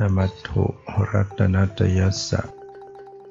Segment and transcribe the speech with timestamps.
[0.00, 0.64] นมัตถุ
[1.12, 2.42] รัตนัตยสสะ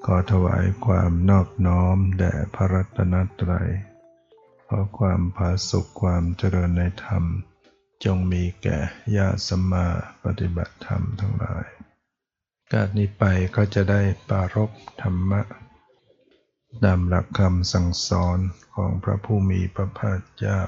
[0.05, 3.69] ขอถวายความนอบน้อมแด่พระรัตนตรัย
[4.67, 7.23] ขอความผาสุขความเจริญในธรรม
[8.05, 8.77] จงมีแก่
[9.15, 9.87] ญาติสมมา
[10.23, 11.65] ปฏิบัติธรรมทั้งหลาย
[12.71, 13.23] การนี้ไป
[13.55, 15.41] ก็จะได้ปารบธรรมะ
[16.83, 18.39] ตามหลักคำสั่งสอน
[18.75, 20.61] ของพระผู้มีพระภาคเจ้า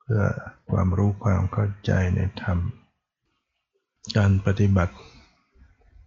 [0.00, 0.24] เพื่อ
[0.70, 2.58] ความรู้ความเข้าใจในธรรม
[4.16, 4.94] การปฏิบัติ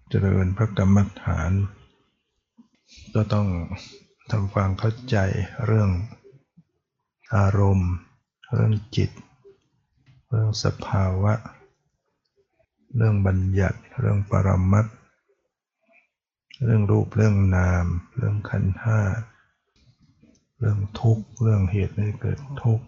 [0.10, 1.52] เจริญพระกรรมฐาน
[3.14, 3.48] ก็ต้อง
[4.32, 5.18] ทำความเข้าใจ
[5.66, 5.90] เรื่อง
[7.36, 7.92] อารมณ์
[8.54, 9.12] เรื่องจิต
[10.30, 11.34] เรื่องสภาวะ
[12.96, 14.86] เรื่องบัญญัติเรื่องปรมัต
[16.64, 19.02] เรื่องรูปเรื่องนาม เรื่องขันธ์ห้า
[20.58, 22.86] เรื่องทุกข์เรื่องเหตุให้เกิดทุกข์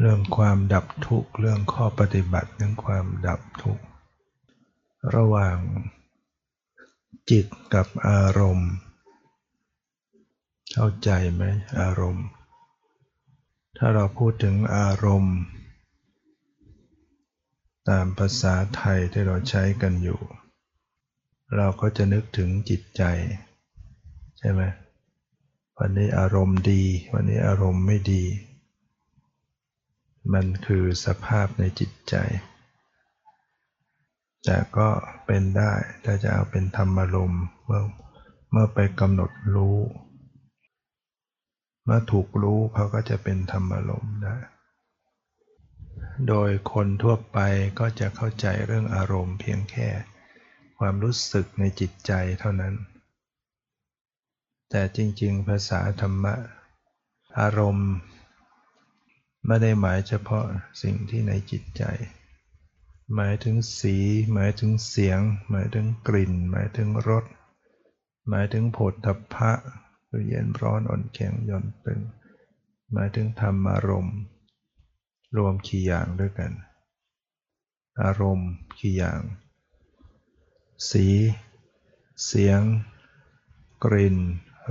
[0.00, 3.84] เรื่องความดับทุกข์เรื่องข้อปฏิบัติเรื่องความดับทุกข์
[5.12, 5.58] ระหว่าง
[7.30, 8.70] จิตกับอารมณ์
[10.72, 11.42] เข้าใจไหม
[11.80, 12.26] อารมณ์
[13.78, 15.36] ถ้าเราพูดถึงอารมณ์
[17.88, 20.20] ตามภาษาไทยที่เราใช้กันอยู่
[21.56, 23.02] เราก็จะนึกถึงจิตใจ
[24.38, 24.62] ใช่ไหม
[25.78, 26.82] วันนี้อารมณ์ดี
[27.12, 28.24] วันนี้อารมณ์ไม่ดี
[30.32, 32.14] มันคือสภาพในจิตใจ
[34.44, 34.88] แต่ก็
[35.26, 35.72] เป็นได้
[36.04, 37.82] ถ้าจะเอาเป็นธรรมารมณ์เมื่อ
[38.50, 39.78] เมื่อไปกำหนดรู้
[41.84, 44.36] เมื่อถูกรู้เขาก็จะเป็นธรรมารมณ์ได้
[46.28, 47.38] โดยคนทั่วไป
[47.78, 49.88] ก็จะเข้าใจเรื่องอารมณ์เพียงแค่
[50.78, 52.74] ความรู้สึกในจิตใจเท่านั้น
[54.70, 56.34] แต่จริงๆ ภาษาธรรมะ
[57.40, 57.90] อารมณ์
[59.46, 60.44] ไม่ได้หมายเฉพาะ
[60.82, 61.84] สิ่งที่ในจิตใจ
[63.12, 63.96] หมายถึงสี
[64.32, 65.20] หมายถึงเสียง
[65.50, 67.24] หมายถึงกลิ่น หมายถึงรส
[68.28, 69.52] หมายถึงผลทัพะ
[70.08, 72.00] คือเย็นร้อนอ่อนแข็งย่อนตึง
[72.92, 74.16] หมายถึงธรรมอารมณ์
[75.36, 76.52] รวมขี่อย่างด้วยกัน
[78.02, 79.20] อารมณ์ขี่อย่าง
[80.90, 81.06] สี
[82.24, 82.60] เสียง
[83.84, 84.16] กลิ่น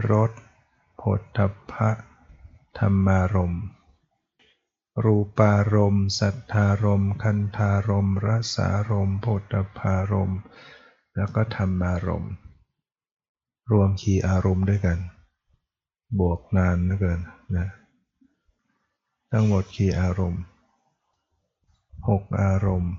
[0.09, 0.31] รส
[1.01, 1.89] ผลทัพะ
[2.77, 3.63] ธรรมารมณ์
[5.01, 10.41] รูปารมณ์สัทธารมณ์คันธารมรสารมโพธพารมณ์
[11.15, 12.33] แล้วก็ธรรมารมณ์
[13.71, 14.99] รวมขีอารมณ์ด้วยกัน
[16.19, 17.19] บวกนานเหลือเกิน
[17.57, 17.67] นะ
[19.31, 20.43] ทั้งหมดขีอารมณ์
[22.09, 22.93] หกอารมณ์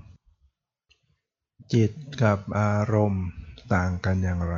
[1.73, 1.91] จิต
[2.21, 3.25] กับอารมณ์
[3.73, 4.55] ต่างกันอย่างไร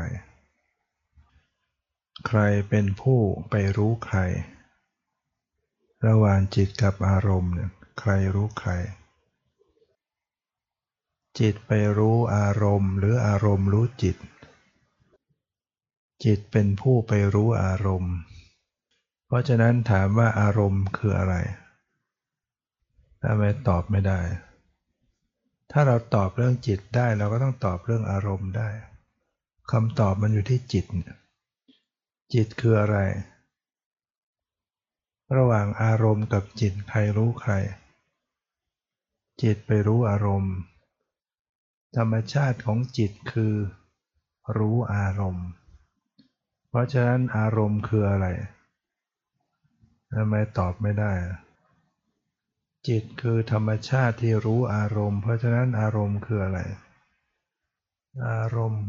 [2.27, 3.19] ใครเป็นผู้
[3.49, 4.17] ไปรู้ใคร
[6.05, 8.71] ระหว่างจิตกับอารมณ์เนี่ยใครรู้ใคร
[11.39, 14.17] จิตไปรู้อารมณ์หรืออารมณ์รู้จิต
[16.23, 18.15] จิตเป็นผู้ไปรู้อารมณ์
[19.25, 21.35] เพราะฉะนั้นถามว่าอารมณ์คืออะไร
[23.21, 24.19] ทำไม่ตอบไม่ได้
[25.71, 28.69] ถ้าเราตอบเรื่องจิตได้เราก็ต้องตอบเรื่องอารมณ์ได้
[29.71, 30.85] คำตอบมันอยู่ที่จิต
[32.33, 32.97] จิตคืออะไร
[35.35, 37.53] ระหว่างอารมณ์กับจิตใครรู้ใคร
[39.41, 40.53] จิตไปรู้อารมณ์
[41.97, 43.53] ธรรมชาติของจิตคือ
[44.57, 45.47] รู้อารมณ์
[46.69, 48.27] เพราะฉะนั้นอารมณ์คืออะไร
[50.15, 51.13] ทำไมตอบไม่ได้
[52.87, 56.59] จิตคือธรรมชาติที่รู้อารมณ์ เพราะฉะนั้นอารมณ์คืออะไร
[58.29, 58.85] อารมณ์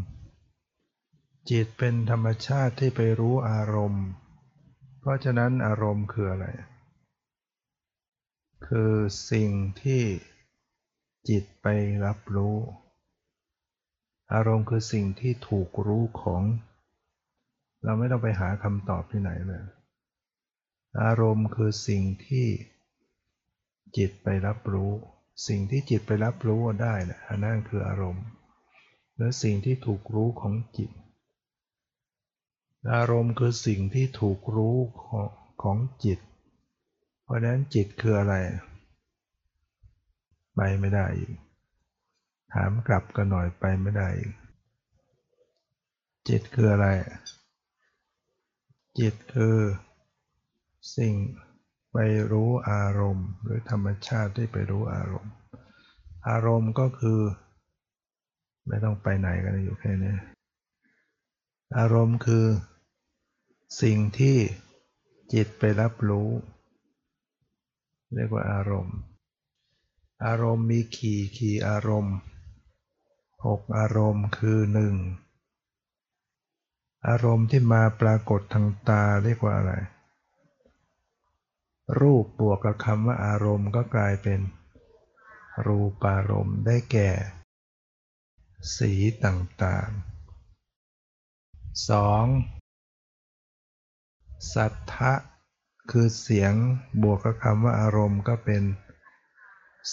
[1.51, 4.05] จิตเป็นธรรมชาติที่ไปรู้อารมณ์
[5.09, 6.47] ราะฉะนั้นอารมณ์คืออะไร
[8.67, 8.93] คือ
[9.31, 9.51] สิ่ง
[9.83, 10.03] ที่
[11.29, 11.67] จิตไป
[12.05, 12.57] รับรู้
[14.35, 16.43] อารมณ์คือสิ่งที่ถูกรู้ของ
[17.85, 19.65] เราไม่ต้องไปหาคำตอบที่ไหนเลย
[21.03, 22.47] อารมณ์คือสิ่งที่
[23.97, 24.93] จิตไปรับรู้
[25.49, 28.27] สิ่งที่จิตไปรับรู้ได้นะนั่นคืออารมณ์
[29.19, 30.91] และสิ่งที่ถูกรู้ของจิต
[32.95, 35.29] อารมณ์คือสิ่งที่ถูกรู้ของ
[35.63, 36.19] ของจิต
[37.23, 38.35] เพราะนั้นจิตคืออะไร
[40.55, 41.33] ไปไม่ได้อีก
[42.53, 44.33] ถามกลับกันหน่อยไปไม่ได้อีก
[46.29, 46.89] จิตคืออะไร
[48.99, 49.57] จิตคือ
[50.97, 51.15] สิ่ง
[51.93, 51.99] ไป
[52.33, 55.33] รู้อารมณ์หรือธรรมชาติที่ไปรู้อารมณ์
[56.29, 57.21] อารมณ์ก็คือ
[58.69, 60.15] ไม่ต้องไปไหนกันอยู่แค่นี้
[61.77, 62.47] อารมณ์คือ
[63.83, 64.37] สิ่งที่
[65.33, 66.31] จิตไปรับรู้
[68.15, 68.97] เรียกว่าอารมณ์
[70.27, 72.17] อารมณ์มีขี่ขี่อารมณ์
[73.45, 74.95] หกอารมณ์คือหนึ่ง
[77.09, 79.73] อารมณ์ที่มาปรากฏทางตาเรียกว่าอะไร
[82.01, 84.41] รูปบวกกับคำว่าอารมณ์ก็กลายเป็น
[85.67, 87.11] รูปารมณ์ได้แก่
[88.77, 88.93] สี
[89.25, 90.18] ต่างๆ
[91.87, 91.91] 2.
[94.55, 95.13] สัทธะ
[95.91, 96.55] คือเสียง
[97.03, 98.63] บวกกับคำว่าอารมณ์ก็เป็น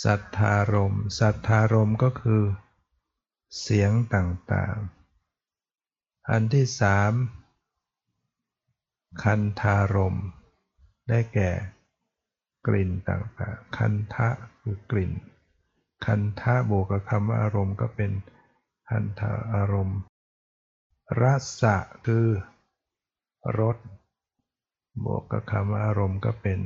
[0.04, 2.44] สัทธารมสัทธารมก็คือ
[3.62, 7.14] เสียงต่างๆ อันที่สาม
[9.24, 10.16] คันธารม
[11.10, 11.52] ได้แก่
[12.68, 14.28] กลิ่นต่างๆ คันทะ
[14.62, 15.12] คือกลิ่น
[16.06, 18.12] คันทะบวกกับคำว่าอารมณ์ก็เป็น
[18.90, 20.00] คันธาอารมณ์
[21.22, 21.24] ร
[21.62, 21.75] สะ
[22.06, 22.28] คือ
[23.60, 23.78] รส
[25.04, 26.60] บวกกับคำว่าอารมณ์ก็เป็น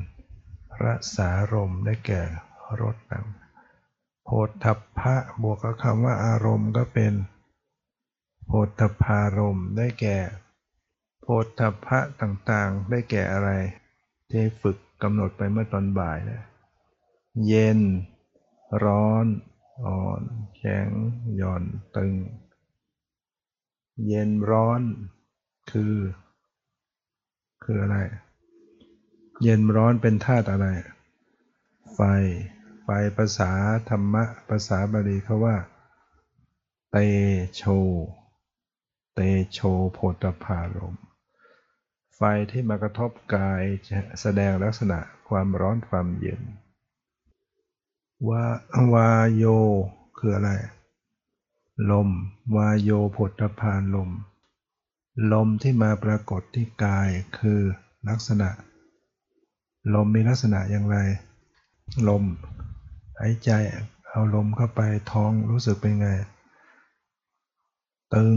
[0.83, 2.23] รสารมได้แก่
[2.81, 3.25] รสต่าง
[4.23, 4.29] โพ
[4.63, 7.13] ธัพพะบวกกับคำว่าอารมณ์ก็เป็น
[8.45, 10.17] โพธพารมได้แก่
[11.21, 11.25] โพ
[11.59, 13.49] ธพะต่างๆ ได้แก่อะไร
[14.31, 16.41] ที่ฝึกกำหนดไปเมื่อตอนบ่ายนะ
[17.47, 17.79] เย็น
[18.83, 19.25] ร้อน
[19.85, 20.21] อ่อน
[20.57, 20.87] แข็ง
[21.35, 21.63] หย่อน
[21.95, 22.11] ตึง
[24.07, 24.81] เย็นร้อน
[25.71, 25.95] คือ
[27.63, 27.97] คืออะไร
[29.43, 30.67] เย็นร้อนเป็นธาตุอะไร
[31.93, 31.99] ไฟ
[32.83, 33.51] ไฟภาษา
[33.89, 35.55] ธรรมะภาษาบาลีเขาว่า
[36.91, 36.97] เต
[37.55, 37.63] โช
[39.15, 39.19] เต
[39.51, 39.59] โช
[39.93, 40.95] โพธพารม
[42.15, 44.99] ไฟที่มากระทบกายจะแสดงลักษณะ
[45.29, 46.41] ความร้อนความเย็น
[48.27, 48.43] วา
[48.93, 49.43] วาโย
[50.17, 50.51] คืออะไร
[51.91, 52.09] ลม
[52.55, 54.09] วาโยโพธพานลม
[55.33, 57.61] ลมที่มาปรากฏที่กายคือ
[58.09, 58.49] ลักษณะ
[59.93, 60.97] ลมมีลักษณะอย่างไร
[62.09, 62.23] ลม
[63.19, 63.51] หายใจ
[64.09, 64.81] เอาลมเข้าไป
[65.11, 66.07] ท้องรู้สึกเป็นไง
[68.15, 68.35] ตึง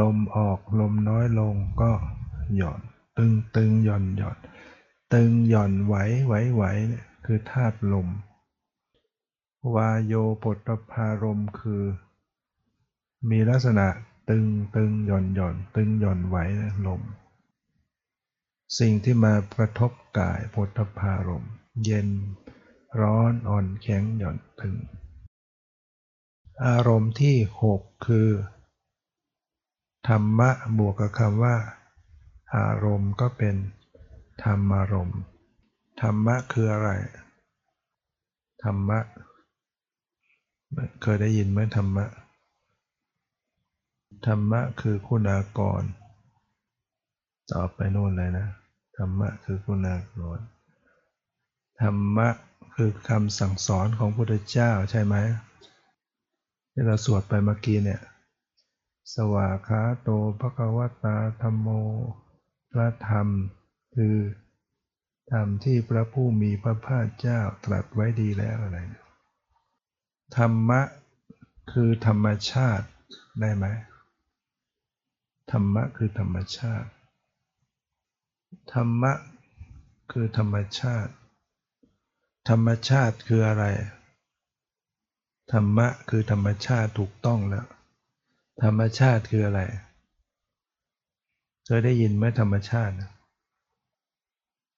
[0.00, 1.92] ลมออกลมน้อยลงก็
[2.56, 2.80] หย่อน
[3.16, 4.36] ตึงตึงหย่อนหย่อน
[5.12, 5.94] ตึงหย่อนไหว
[6.26, 6.64] ไหวไหว
[7.24, 8.08] คือธาตุลม
[9.74, 11.84] วาโยปตพารมคือ
[13.30, 13.86] มีลักษณะ
[14.28, 16.36] ตึงตึงหย่อนหย่อนตึงหย่อนไหว
[16.86, 17.02] ลม
[18.78, 21.44] สิ่งที่มากระทบกายปตพารม
[21.84, 22.08] เย็น
[23.00, 24.76] ร้อนอ่อนแข็งหย่อนตึง
[26.66, 28.28] อารมณ์ที่หกคือ
[30.08, 31.56] ธรรมะบวกกับคำว่า
[32.56, 33.56] อารมณ์ก็เป็น
[34.44, 35.20] ธรรมารมณ์
[36.00, 36.90] ธรรมะคืออะไร
[38.62, 38.98] ธรรมะ
[41.02, 42.06] เคยได้ยินไหมธรรมะ
[44.26, 45.82] ธรรมะคือคุณากร
[47.52, 48.46] ตอบไปโน่นเลยนะ
[48.96, 50.38] ธรรมะคือคุณากร
[51.80, 52.28] ธรรมะ
[52.74, 55.16] คือคำสั่งสอนของพระพุทธเจ้าใช่ไหม
[56.72, 58.00] ที่เราสวดไปเมื่อกี้เนี่ย
[59.14, 60.10] สวาขาโต
[60.40, 61.68] ภควตาธรรมโม
[62.72, 63.26] พระธรรม
[63.96, 64.16] คือ
[65.32, 68.78] ธรรมที่พระผู้มีพระภาคเจ้าตรัสไว้ดีแล้วอะไร
[70.36, 70.80] ธรรมะ
[71.72, 72.86] คือธรรมชาติ
[73.40, 73.66] ได้ไหม
[75.50, 76.88] ธรรมะคือธรรมชาติ
[78.72, 79.12] ธรรมะ
[80.12, 81.12] คือธรรมชาติ
[82.48, 83.64] ธรรมชาติคืออะไร
[85.52, 87.66] ธรรมะคือธรรมชาติถูกต้องแล้ว
[88.62, 89.60] ธรรมชาติคืออะไร
[91.66, 92.94] เคยได้ยินไหมธรรมชาติ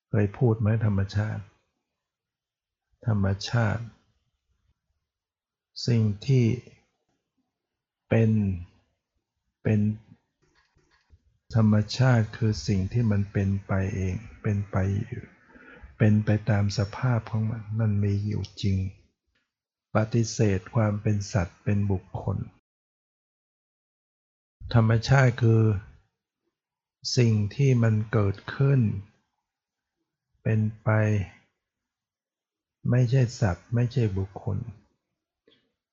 [0.09, 1.43] เคยพูดไหมธรรมชาติ
[3.07, 3.83] ธรรมชาติ
[5.87, 6.45] สิ่งที่
[8.09, 8.31] เป็น
[9.63, 9.79] เป็น
[11.55, 14.77] ธรรมชาติคือสิ่งที่มันเป็นไปเอง เป็นไป
[15.07, 15.23] อยู่
[15.97, 18.77] เป็นไปตามสภาพของมัน มันมีอยู่จริง
[19.95, 22.37] ปฏิเสธความเป็นสัตว์เป็นบุคคล
[24.73, 25.63] ธรรมชาติคือ
[27.17, 28.81] สิ่งที่มันเกิดขึ้น
[30.43, 30.89] เป็นไป
[32.89, 34.57] ไม่ใช่สัตว์ ไม่ใช่บุคคล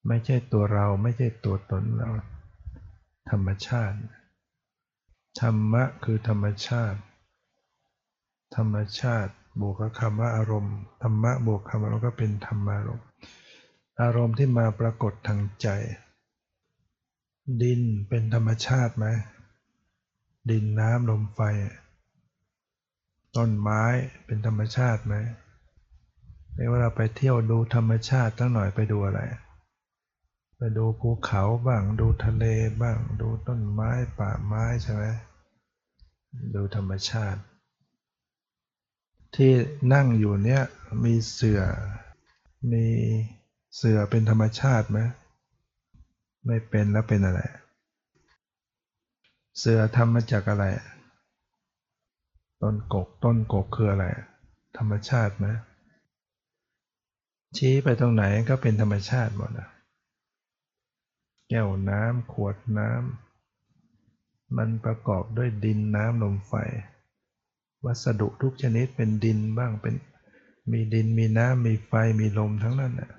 [0.09, 2.11] ไม่ใช่ตัวเราไม่ใช่ตัวตนเรา
[3.31, 3.99] ธรรมชาติ
[5.41, 7.01] ธรรมะคือธรรมชาติ
[8.57, 13.07] ธรรมชาติบวกกับคำว่าอารมณ์ธรรมะบวกคำว่าเราก็เป็นธรรมารมณ์
[14.03, 15.69] อารมณ์ที่มาปรากฏทางใจ
[17.63, 19.07] ดินเป็นธรรมชาติไหม
[20.51, 21.41] ดินน้ำลมไฟ
[23.37, 23.83] ต้นไม้
[24.27, 25.15] เป็นธรรมชาติไหม
[26.55, 29.21] เว่าเราไปเที่ยวดูธรรมชาติตั้งหน่อยไปดูอะไร
[30.65, 32.45] ไปดูภูเขาบ้างดูทะเล
[32.83, 35.05] บ้าง ดูต้นไม้ป่าไม้ใช่ไหม
[36.55, 37.41] ดูธรรมชาติ
[39.35, 39.53] ที่
[39.93, 40.63] นั่งอยู่เนี้ย
[41.05, 41.63] มีเสือ
[42.73, 42.87] มี
[43.77, 45.01] เสือเป็นธรรมชาติไหม
[46.47, 47.41] ไม่เป็นแล้วเป็นอะไร
[49.59, 50.65] เสือทำมาจากอะไร
[52.61, 54.07] ต้นกกต้นกกคืออะไร
[54.79, 55.47] ธรรมชาติไหม
[57.57, 59.72] ชี้ไปตรงไหนก็เป็นธรรมชาติหมดนะ
[61.55, 66.53] แก้วน้ำขวดน้ำมันประกอบด้วยดินน้ำลมไฟ
[67.85, 69.95] วัสดุทุกชนิดเป็นดินบ้างเป็น
[70.71, 73.11] มีดินมีน้ำมีไฟมีลมทั้งนั้นนะ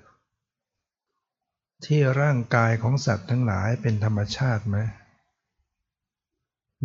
[1.84, 4.78] ที่ร่างกายของสัตว์ทั้งหลายเป็นธรรมชาติไหม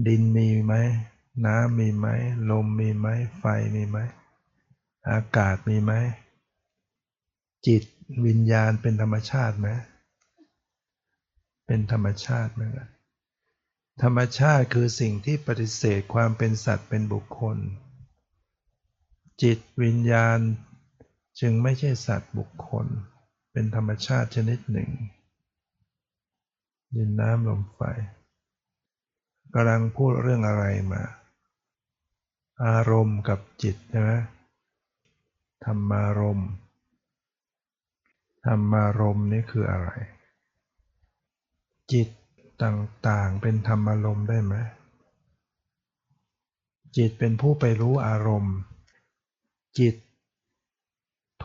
[0.08, 0.74] ดินมีไหม
[1.46, 2.08] น้ำมีไหม
[2.51, 3.08] ลมมีไหม
[3.39, 3.98] ไฟมีไหม
[5.10, 5.91] อากาศมีไหม
[7.68, 7.84] จิต
[8.25, 9.70] วิญญาณเป็นธรรมชาติไหม
[11.71, 12.89] เป็นธรรมชาติเหมือนกัน
[14.03, 17.57] ธรรมชาติคือสิ่งที่ปฏิเสธความเป็นสัตว์เป็นบุคคล
[19.41, 20.39] จิตวิญญาณ
[21.39, 22.88] จึงไม่ใช่สัตว์บุคคล
[23.51, 24.89] เป็นธรรมชาติชนิดหนึ่ง
[26.95, 27.81] ดินน้ำลมไฟ
[29.53, 31.03] กำลังพูดเรื่องอะไรมา
[32.65, 34.11] อารมณ์กับจิตใช่ไหม
[35.65, 36.49] ธรรมารมณ์
[38.45, 39.91] ธรรมารมณ์นี่คืออะไร
[41.93, 42.08] จิต
[42.63, 44.55] ต่างๆ เป็นธรรมอารมณ์ได้ไหม
[46.98, 48.55] จิตเป็นผู้ไปรู้อารมณ์
[49.79, 49.96] จิต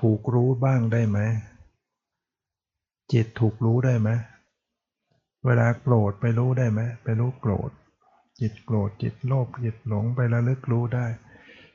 [0.01, 1.19] ถูกรู้บ้างได้ไหม
[3.13, 4.11] จิตถูกรู้ได้ไหม
[5.45, 7.71] เวลาโกรธไปรู้ได้ไหมไปรู้โกรธ
[8.41, 11.07] จิตโกรธจิตโลภจิตหลงไประลึกรู้ได้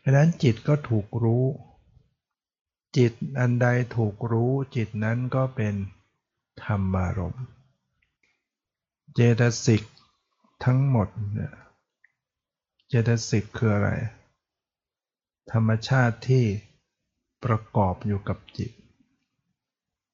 [0.04, 1.44] ดังนั้นจิตก็ถูกรู้
[2.98, 5.74] จิตอันใดถูกรู้จิตนั้นก็เป็น
[6.64, 7.46] ธรรมารมณ์
[9.14, 9.84] เจตสิก
[10.66, 11.54] ทั้งหมดเนี่ย
[12.88, 13.90] เจตสิกคืออะไร
[15.52, 16.46] ธรรมชาติที่
[17.46, 18.72] ประกอบอยู่กับจิต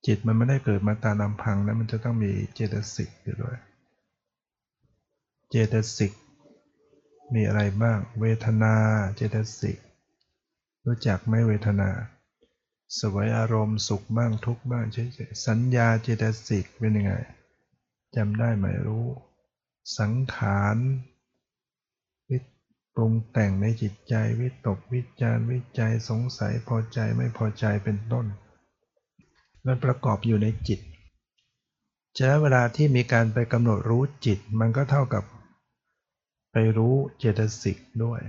[0.05, 3.57] จิตมันไม่ได้เกิดมาตามลำพังนะมันจะต้องมีเจตสิกอยู่ด้วย
[5.49, 6.13] เจตสิก
[7.33, 8.73] มีอะไรบ้าง เวทนา
[9.15, 9.77] เจตสิก
[10.85, 11.89] รู้จักไหมเวทนา
[12.99, 14.97] สวยอารมณ์สุขบ้างทุกบ้างเฉ
[15.27, 17.13] ยๆสัญญาเจตสิกเป็นยังไง
[18.15, 19.05] จำได้ไหมรู้
[19.99, 20.77] สังขาร
[22.29, 22.37] วิ
[22.95, 28.25] ปรุงแต่งในจิตใจวิตกวิจารวิจัยสงสัยพอใจไม่พอใจเป็นต้น
[29.65, 30.79] มันประกอบอยู่ในจิต
[32.17, 35.23] ฉะนั้นเวลาที่มีการไปกำหนดรู้จิตมันก็เท่ากับ
[36.51, 38.21] ไปรู้เจตสิกด้วย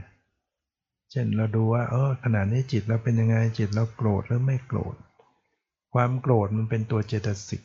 [1.11, 4.95] เช่นเราดูว่าเออขณะนี้จิตเราเป็นยังไงจิตเราโกรธหรือไม่โกรธ
[5.95, 7.62] ความโกรธมันเป็นตัวเจตสิก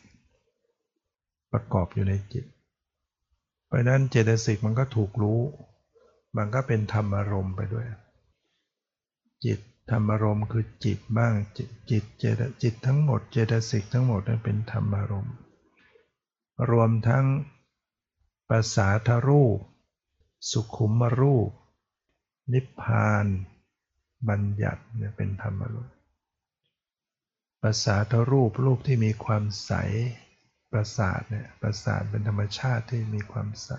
[1.52, 2.44] ประกอบอยู่ในจิต
[3.66, 5.40] เพราะนั้นเจตสิกมันก็ถูกรู้
[6.36, 7.86] มันก็เป็นธรรมอารมณ์ไปด้วย
[9.44, 15.34] จิตธรรมอารมณ์คือจิตบ้างจิตจิตเจตจิตทั้งหมดเจตสิกทั้งหมดนั้นเป็นธรรมอารมณ์
[16.70, 17.24] รวมทั้ง
[18.48, 19.58] ภาษาทรูป
[20.50, 21.50] สุขุมรูป
[22.52, 23.26] นิพพาน
[24.28, 25.96] บัญญัติเนี่ยเป็นธรรมอารมณ์
[27.62, 29.72] ภาษาทรูปรูปที่มีความใส
[30.72, 33.70] ประสาทเนี่ยประสาทเป็นธรรมชาติที่มีความใส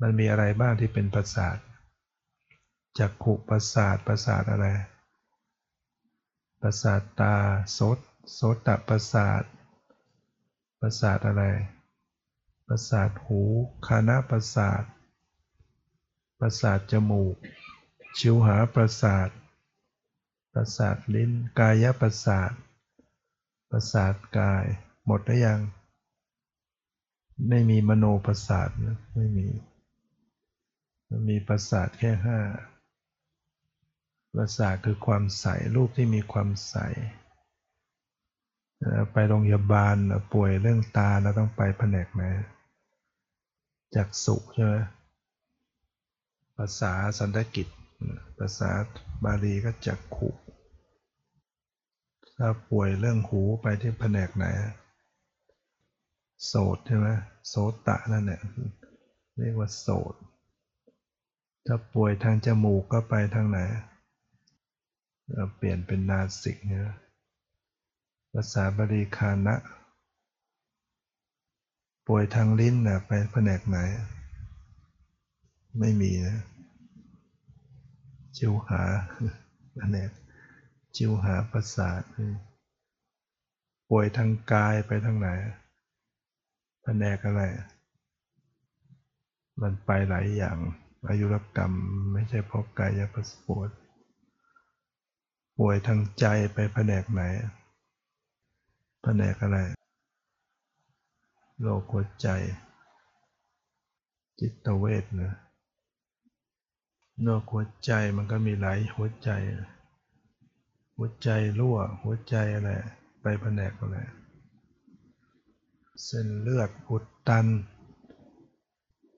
[0.00, 1.58] มันมีอะไรบ้างที่เป็นประสาท
[2.98, 4.66] จักขุประสาทประสาทอะไร
[6.62, 7.36] ประสาทตา
[7.72, 7.98] โสต
[8.34, 9.42] โสตประสาท
[10.80, 11.44] ประสาทอะไร
[12.66, 13.40] ประสาทหู
[13.86, 14.84] คานาประสาท
[16.38, 17.36] ประสาทจมูก
[18.18, 19.28] ชิวหาประสาท
[20.52, 22.52] ประสาทลิ้นกายประสาท
[23.70, 24.66] ประสาทกาย
[25.06, 25.60] หมดหรือยัง
[27.48, 29.48] ไม่มีมโนประสาทนะไม่มี
[31.08, 32.38] มันมีประสาทแค่ห้า
[34.34, 36.76] ประสาทคือความใส รูปที่มีความใส
[39.12, 39.96] ไปโรงพยาบาล
[40.32, 42.22] ป่วยเรื่องตาเราต้องไปแผนกไหน
[43.94, 44.74] จากสุใช่ไหม
[46.56, 47.68] ภาษาสันสกิต
[48.38, 48.70] ภาษา
[49.24, 50.30] บาลีก็จักขุ
[52.36, 54.46] ถ้าป่วยเรื่องหูไปที่แผนกไหน
[56.46, 57.08] โสดใช่ไหม
[57.48, 57.54] โส
[57.86, 58.42] ตะนั่นเนี่ย
[59.38, 60.14] เรียกว่าโสด
[61.66, 63.58] ถ้าป่วยทางจมูกก็ไปทางไหน
[65.32, 66.88] เราเปลี่ยนเป็นนาสิกเนี่ย
[68.32, 69.56] ภาษาบาลีคานะ
[72.06, 73.78] ป่วยทางลิ้นนะไปแผนกไหน
[75.78, 76.38] ไม่มีนะ
[78.36, 78.82] จิวหา
[79.80, 80.06] อันนี้
[80.96, 82.02] จิวหาประสาท
[83.88, 85.28] ป่วยทางกายไปทางไหน
[86.82, 87.42] แผนกอะไร
[89.62, 90.58] มันไปหลายอย่าง
[91.08, 91.72] อายุรกรรม
[92.12, 93.70] ไม่ใช่เพราะกายประสวด
[95.58, 97.22] ป่วยทางใจไปแผนกไหน
[99.02, 99.58] แผนกอะไร
[101.60, 102.28] โรคหัวใจ
[104.40, 105.34] จิตเวชนะ
[107.22, 109.30] โรคหัวใจมันก็มีหลายหัวใจ
[110.96, 112.70] หัวใจรั่ว หัวใจอะไร
[113.22, 113.98] ไปแผนกอะไร
[116.04, 117.46] เส้นเลือดอุดตัน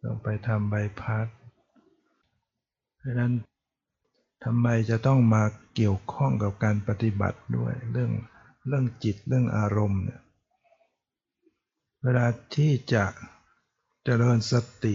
[0.02, 1.26] ต้องไปทำใบพัด
[2.98, 3.32] เพราะนั้น
[4.44, 5.42] ทำไมจะต้องมา
[5.74, 8.12] เกี่ยวข้องกับการปฏิบัติด้วยเรื่อง
[8.66, 10.20] เรื่องจิตเรื่องอารมณ์เนี่ย
[12.02, 13.04] เวลาที่จะ
[14.04, 14.94] เจริญสติ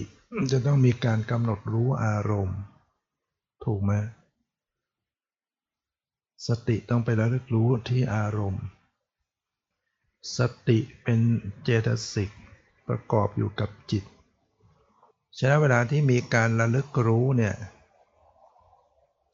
[0.51, 2.60] จะต้องมีการกำหนดรู้อารมณ์
[3.63, 3.91] ถูกไหม
[6.48, 8.63] สติต้องไประลึกรู้ที่อารมณ์
[10.38, 11.19] สติเป็น
[11.63, 12.29] เจตสิก
[12.88, 14.03] ประกอบอยู่กับจิต
[15.38, 17.55] ฉะนั้นเวลาที่มีการระลึกรู้เนี่ย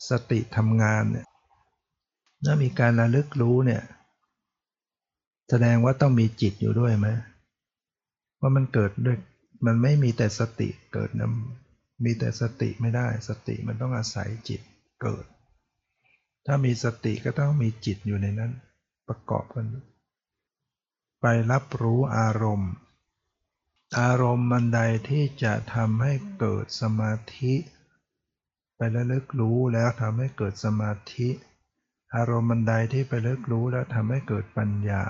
[0.09, 1.25] สติทำงานเนี่ย
[2.45, 3.81] ถ้ามีการระลึกรู้เนี่ย
[5.49, 7.07] แสดงว่าต้องมีจิตอยู่ด้วยไหม
[8.39, 9.17] ว่ามันเกิดด้วย
[9.65, 11.31] มันไม่มีแต่สติเกิดนะ
[12.05, 14.61] มีแต่สติไม่ได้ สติมันต้องอาศัยจิต
[15.01, 15.25] เกิด
[16.45, 18.51] ถ้ามีสติก็ต้องมีจิตอยู่ในนั้น
[19.07, 19.65] ประกอบกัน
[21.25, 22.71] ไปรับรู้อารมณ์
[23.99, 27.53] อารมณ์มันใดที่จะทำให้เกิดสมาธิ
[28.75, 31.29] ไประลึกรู้แล้วทำให้เกิดสมาธิ
[32.15, 35.03] อารมณ์มันใดที่ไประลึกรู้แล้วทำให้เกิดปัญญา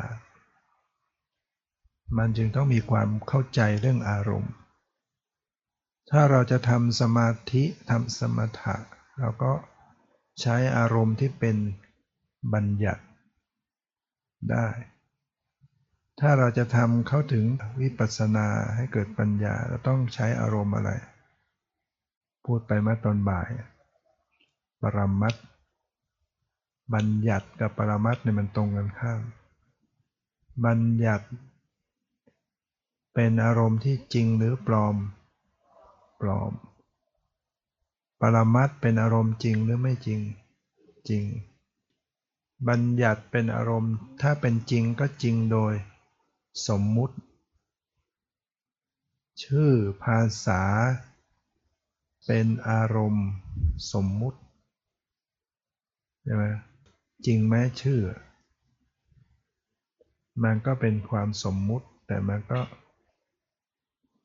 [2.17, 4.53] มันจึงต้องมีความเข้าใจเรื่องอารมณ์
[6.12, 8.75] ถ้าเราจะทำสมาธิทำสมถะ
[9.20, 9.53] เราก็
[10.41, 11.58] ใช้อารมณ์ที่เป็น
[12.53, 13.03] บัญญัติ
[14.51, 14.67] ได้
[16.25, 17.45] ถ้าเราจะทำเข้าถึง
[17.81, 20.91] วิปัสสนาให้เกิดปัญญาเราต้องใช้อารมณ์อะไร
[22.45, 23.49] พูดไปเมื่อตอนบ่าย
[24.81, 25.36] ปรมัต
[26.93, 29.21] บัญญัติกับปรมัตเนี่ยมันตรงกันข้าม
[30.65, 31.27] บัญญัติ
[33.13, 34.95] เป็นอารมณ์ที่จริงหรือปลอม
[36.21, 36.51] ปลอม
[38.21, 40.19] ปรมัตเป็นอารมณ์จริงหรือไม่จริง
[41.09, 41.23] จริง
[42.67, 45.75] บัญญัติเป็นอารมณ์ ถ้าเป็นจริงก็จริงโดย
[46.67, 47.15] สมมุติ
[49.43, 49.71] ชื่อ
[50.03, 50.63] ภาษา
[52.25, 53.27] เป็นอารมณ์
[53.93, 54.39] สมมุติ
[56.23, 56.45] ใช่ไหม
[57.25, 57.99] จริงไหมชื่อ
[60.43, 62.61] มันก็เป็นความสมมุติ แต่มันก็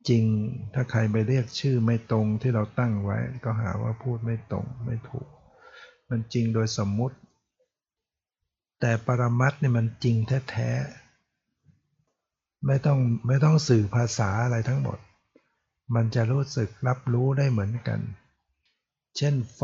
[0.09, 0.25] จริง
[0.75, 5.29] ถ้าใครไปเรียกชื่อไม่ตรงที่เราตั้งไว้ ก็หาว่าพูดไม่ตรงไม่ถูก
[6.09, 7.17] มันจริงโดยสมมุติ
[8.81, 10.17] แต่ปรมัตเนี่ยมันจริง
[10.51, 11.08] แท้ๆ
[12.67, 14.99] ไม่ต้องไม่ต้องสื่อภาษาอะไรทั้งหมด
[15.95, 18.01] มันจะรู้สึกรับรู้ได้เหมือนกัน
[19.17, 19.63] เช่นไฟ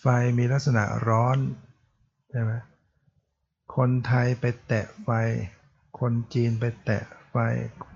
[0.00, 0.06] ไฟ
[0.38, 1.38] มีลักษณะร้อน
[2.30, 2.52] ใช่ไหม
[3.76, 5.10] คนไทยไปแตะไฟ
[6.00, 7.36] คนจีนไปแตะไฟ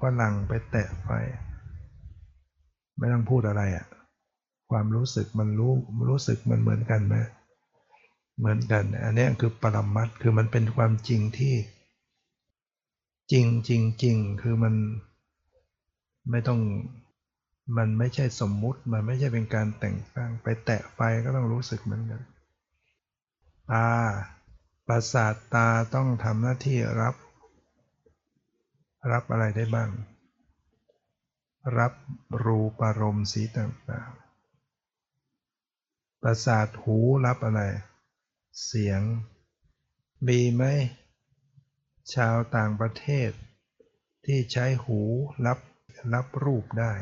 [0.00, 1.08] ฝรั่งไปแตะไฟ
[2.98, 3.86] ไม่ต้องพูดอะไรอะ่ะ
[4.70, 5.72] ความรู้สึกมันรู้
[6.08, 7.16] รู้สึกมันเหมือนกันไหม
[8.38, 11.54] เหมือนกัน อันนี้คือปรมัตคือมันเป็นความจริงที่
[13.32, 14.74] จริงจริงจริงคือมัน
[16.30, 16.60] ไม่ต้อง
[17.76, 22.20] มันไม่ใช่สมมุติ มันไม่ใช่เป็นการแต่งตั้ง ไปแตะไฟก็ต้องรู้สึกเหมือนกัน
[23.70, 23.88] ตา
[24.86, 27.14] ประสาทตาต้องทำหน้าที่รับ
[29.12, 29.90] รับอะไรได้บ้าง
[31.78, 31.92] รับ
[32.44, 37.62] รูปารมณ์สีต่างๆ ประสาทหูรับอะไร
[38.66, 39.00] เสียง
[40.28, 40.64] มีไหม
[42.14, 43.30] ชาวต่างประเทศ
[44.24, 45.00] ที่ใช้หู
[45.46, 45.58] รับ
[46.14, 46.92] รับรูปได้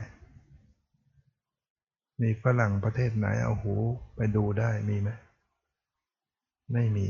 [2.23, 3.75] มีฝรั่งประเทศไหนเอาหู
[4.17, 5.11] ไปดูได้มีไหม
[6.73, 7.09] ไม่มี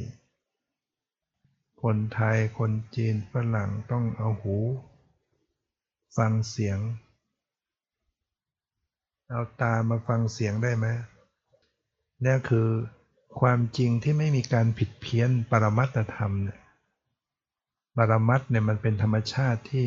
[1.83, 4.57] คนไทยคนจีนฝรั่งต้องเอาหู
[6.17, 6.79] ฟังเสียง
[9.31, 10.87] เอาตามาฟังเสียงได้ไหม
[12.25, 12.69] นี่คือ
[13.41, 16.59] ความจริงที่ไม่มีการผิดเพี้ยนปรมัตธรรมเนี่ย
[17.97, 19.87] ปรมัตเนี่ยมันเป็นธรรมชาติที่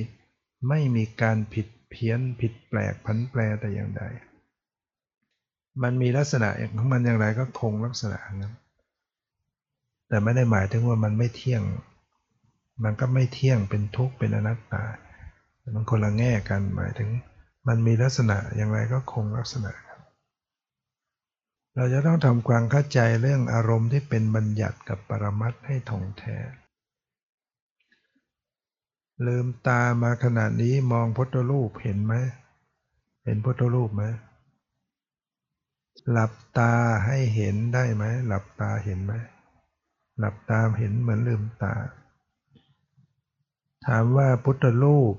[0.70, 4.04] ไม่มีการผิดเพี้ยนผิดแปลกผันแปรแต่อย่างใด
[5.84, 8.54] มันมีลักษณะของมันอย่างไรก็คงลักษณะนั้น
[10.08, 11.64] แต่ไม่ได้หมายถึงว่ามันไม่เที่ยง
[12.84, 14.84] มันก็ไม่เที่ยงเป็นทุกข์เป็นอนัตตา
[15.76, 17.10] มันคนละแง่กันหมายถึง
[17.68, 19.72] มันมีลักษณะอย่างไรก็คงลักษณะ
[21.76, 26.38] เราจะต้องทำความเข้าใจเรื่องอารมณ์ที่เป็นบัญญัติกับปรมัตให้ถ่องแท้
[29.28, 32.14] ลืมตามาขนาดนี้มองพุทธรูปเห็นไหม
[33.24, 34.04] เห็นพุทธรูปไหม
[36.12, 36.74] หลับตา
[37.06, 39.14] ให้เห็นได้ไหมหลับตาเห็นไหม
[40.20, 41.74] หลับตาเห็นเหมือนลืมตา
[43.86, 45.16] ถามว่าพุทธรูป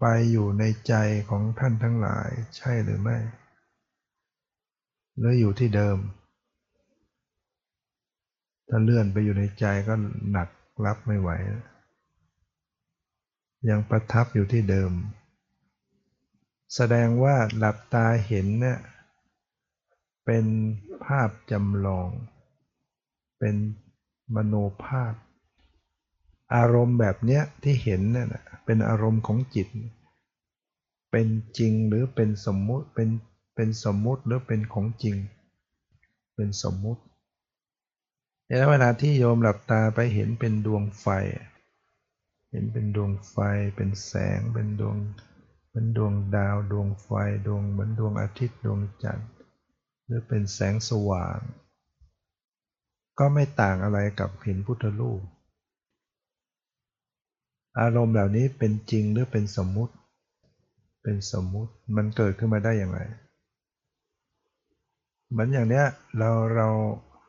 [0.00, 0.94] ไปอยู่ในใจ
[1.30, 3.18] ของท่านทั้งหลาย ใช่หรือไม่
[5.18, 5.98] หรืออยู่ที่เดิม
[8.68, 9.94] ถ้าเลื่อนไปอยู่ในใจก็
[10.30, 10.48] หนัก
[10.84, 11.30] รับไม่ไหว
[13.70, 14.92] ยังประทับอยู่ที่เดิม
[16.74, 18.78] แสดงว่าหลับตาเห็นเนี่ย
[20.24, 20.44] เป็น
[21.04, 22.08] ภาพจำลอง
[23.38, 23.56] เป็น
[24.34, 25.14] มโนภาพ
[26.54, 28.28] อารมณ์แบบเนี้ยที่เห็นเนี่ย
[28.64, 29.68] เป็นอารมณ์ของจิต
[31.10, 33.08] เป็นจริงหรือเป็นสมมุติเป็น
[33.54, 35.16] เป็นสมมุติหรือเป็นของจริง
[36.34, 37.02] เป็นสมมุติ
[38.46, 41.06] ในเวลาที่โยมหลับตาไปเห็นเป็นดวงไฟ
[42.54, 43.36] เห็นเป็นดวงไฟ
[43.76, 44.96] เป็นแสง เป็นดวง
[45.70, 47.08] เป็นดวงดาว ดวงไฟ
[47.46, 49.28] ดวงเหมือนดวงอาทิตย์ ดวงจันทร์
[50.04, 51.38] หรือเป็นแสงสว่าง
[53.18, 55.22] ก็ไม่ต่างอะไรกับเห็นพุทธรูป
[57.80, 59.94] อารมณ์เหล่านี้เป็นจริงหรือเป็นสมมุติ
[61.02, 63.00] เป็นสมมุติ มันเกิดขึ้นมาได้อย่างไร
[65.30, 65.84] เหมือนอย่างเนี้ย
[66.18, 66.68] เราเรา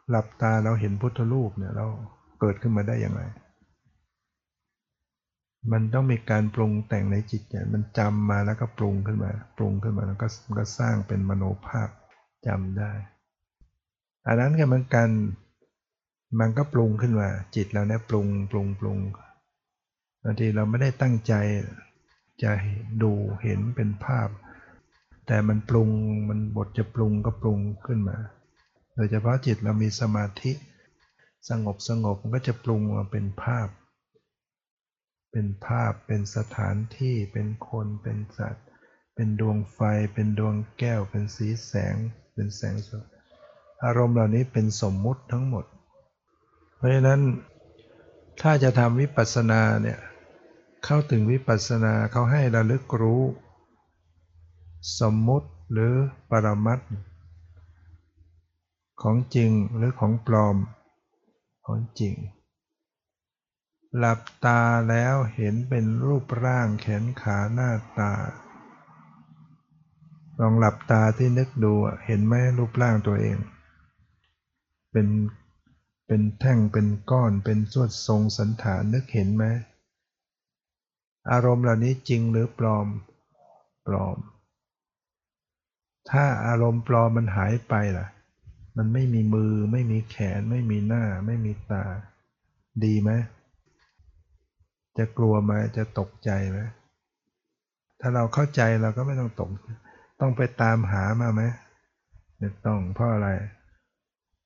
[0.10, 1.86] หลับตาเราเห็นพุทธรูปเนี่ยเรา
[2.40, 3.24] เกิดขึ้นมาได้อย่างไร
[5.72, 11.90] มันต้องมีการปรุงแต่งในจิตใจมันจำมาแล้วก็ปรุงขึ้นมา ปรุงขึ้นมาแล้วก็ก็สร้างเป็นมโนภาพ
[12.48, 12.92] จำได้
[14.28, 15.10] อันนั้นก็เหมือนกัน
[16.40, 19.00] มันก็ปรุงขึ้นมา จิตเราเนี่ยปรุงปรุงปรุง
[20.24, 21.34] บางทีเราไม่ได้ตั้งใจ
[22.44, 22.52] จะ
[23.04, 23.12] ดู
[23.44, 24.30] เห็นเป็นภาพ
[25.28, 25.90] แต่มันปรุง
[26.30, 28.18] มันบทจะปรุงก็ปรุงขึ้นมา
[28.96, 30.52] โดยเฉพาะจิตเรามีสมาธิ
[31.50, 33.68] สงบสงบมันก็จะปรุงมาเป็นภาพ
[35.38, 38.66] เป็นภาพ เป็นสถานที่ เป็นคน เป็นสัตว์
[39.16, 39.80] เป็นดวงไฟ
[40.14, 41.96] เป็นดวงแก้ว เป็นสีแสง
[42.34, 43.06] เป็นแสงสด
[43.84, 45.66] อารมณ์เหล่านี้เป็นสมมุติทั้งหมด
[46.76, 47.22] เพราะฉะนั้น
[48.42, 50.00] ถ้าจะทำวิปัสสนาเนี่ย
[50.86, 53.24] เข้าถึงวิปัสสนาเขาให้ระลึกรู้
[55.00, 55.94] สมมุติหรือ
[56.30, 56.80] ปรมัต
[59.02, 60.58] ของจริงหรือของปลอม
[61.66, 62.14] ของจริง
[63.98, 68.14] หลับตาแล้วเห็นเป็นรูปร่างแขนขาหน้าตา
[70.40, 71.74] ลองหลับตาที่นึกดู
[72.06, 73.38] เห็นไหมรูปร่างตัวเอง
[74.92, 75.08] เป็น
[76.08, 79.46] เป็นแท่งเป็นก้อนเป็นสวดทรงสันฐานนึกเห็นไหม
[81.32, 82.88] อารมณ์เหล่านี้จริงหรือปลอม
[83.88, 84.18] ปลอม
[86.10, 88.08] ถ้าอารมณ์ปลอมมันหายไปล่ะ
[88.78, 91.86] มันไม่มีมือไม่มีแขนไม่มีหน้า ไม่มีตา
[92.84, 93.12] ดีไหม
[94.98, 96.60] จะกลัวไหมจะตกใจไหม
[98.00, 99.50] ถ้าเราเข้าใจเราก็ไม่ต้องตก
[100.20, 101.42] ต้องไปตามหามาไหม
[102.38, 103.30] ไม่ต้องเพราะอะไร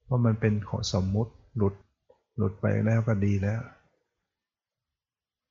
[0.04, 1.76] เพราะมันเป็นขอสมมุติหลุด
[2.38, 3.62] หลุดไปแล้วก็ดีแล้ว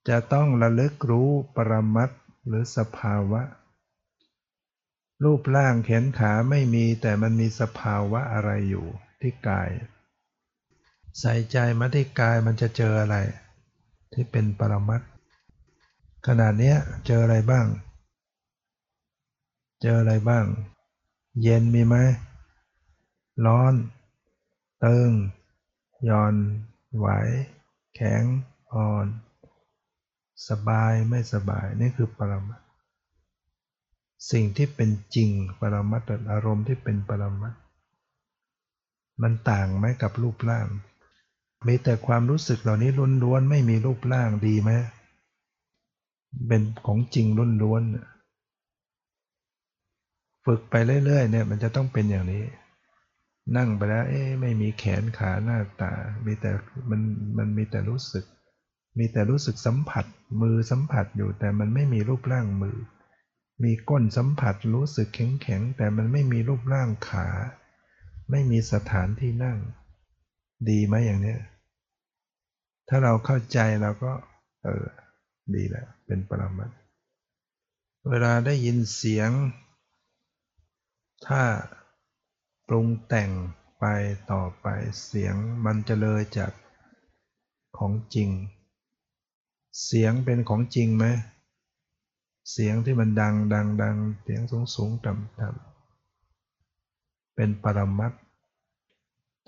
[0.09, 2.11] จะต้องระลึกรู้ปรมัต
[2.47, 3.43] หรือสภาวะ
[5.25, 8.87] รูปร่างแขนขาไม่มีแต่มันมีสภาวะอะไรอยู่
[9.21, 9.71] ที่กาย
[11.21, 13.17] ใส่ใจมาที่กายมันจะเจออะไร
[14.19, 15.03] ที่เป็นปรมัต
[16.27, 16.75] ขนาดนี้
[17.07, 17.67] เจออะไรบ้าง
[19.83, 20.45] เจออะไรบ้าง
[21.43, 21.97] เย็นมีไหม
[23.47, 23.75] ร้อน
[24.85, 25.11] ตึง
[26.09, 26.35] ย่อน
[26.97, 27.09] ไหว
[27.95, 28.23] แข็ง
[28.75, 29.07] อ่อน
[30.49, 32.61] สบายไม่สบายนี่คือปรมัต
[34.31, 37.55] สิ่งที่เป็นจริงปรมัตอารมณ์ที่เป็นปรมัต
[39.23, 40.67] มันต่างไหมกับรูปร่าง
[41.67, 42.91] มีแต่ความรู้สึกเหล่านี้
[43.23, 44.71] ล้วนๆไม่มีรูปร่างดีไหม
[46.47, 47.27] เป็นของจริง
[47.63, 47.93] ล้วนๆ
[50.45, 52.45] ฝึกไปเรื่อยๆเนี่ยมันจะต้องเป็นอย่างนี้
[53.57, 55.93] นั่งไปแล้ว เอ๊ไม่มีแขนขาหน้าตา
[56.27, 56.51] มีแต่
[56.91, 57.01] มัน
[57.39, 58.25] มันมีแต่รู้สึก
[58.99, 60.05] มีแต่รู้สึกสัมผัส
[60.41, 62.79] มือสัมผัสอยู่แต่มันไม่มีรูปร่างมือ
[63.63, 67.29] มีก้นสัมผัสรู้สึกแข็งๆแต่มันไม่มีรูปร่างขา
[68.31, 69.59] ไม่มีสถานที่นั่ง
[70.69, 71.37] ดีไหมอย่างนี้
[72.89, 74.13] ถ้าเราเข้าใจเราก็
[74.63, 74.85] เออ
[75.55, 76.71] ดีแล้ว เป็นปรมัต
[78.09, 79.31] เวลาได้ยินเสียง
[81.27, 81.43] ถ้า
[82.69, 83.31] ปรุงแต่ง
[83.79, 83.85] ไป
[84.33, 84.67] ต่อไป
[85.07, 86.53] เสียงมันจะเลยจาก
[87.79, 88.31] ของจริง
[89.85, 91.05] เสียงเป็นของจริงไหม
[92.53, 98.17] เสียงที่มันดังดังดังเสียงสูงสูงต่ำต่ำเป็นปรมัตถ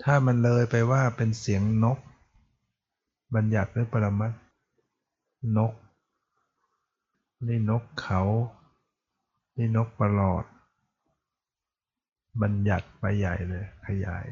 [0.03, 1.99] ถ้ามันเลยไปว่าเป็นเสียงนก
[3.35, 4.33] บัญญัติหรือปรมัต
[5.57, 5.73] นก
[7.47, 8.21] นี่นกเขา
[9.57, 10.43] นี่นกประหลอด
[12.41, 14.25] บัญญัติไปใหญ่เลย ขยาย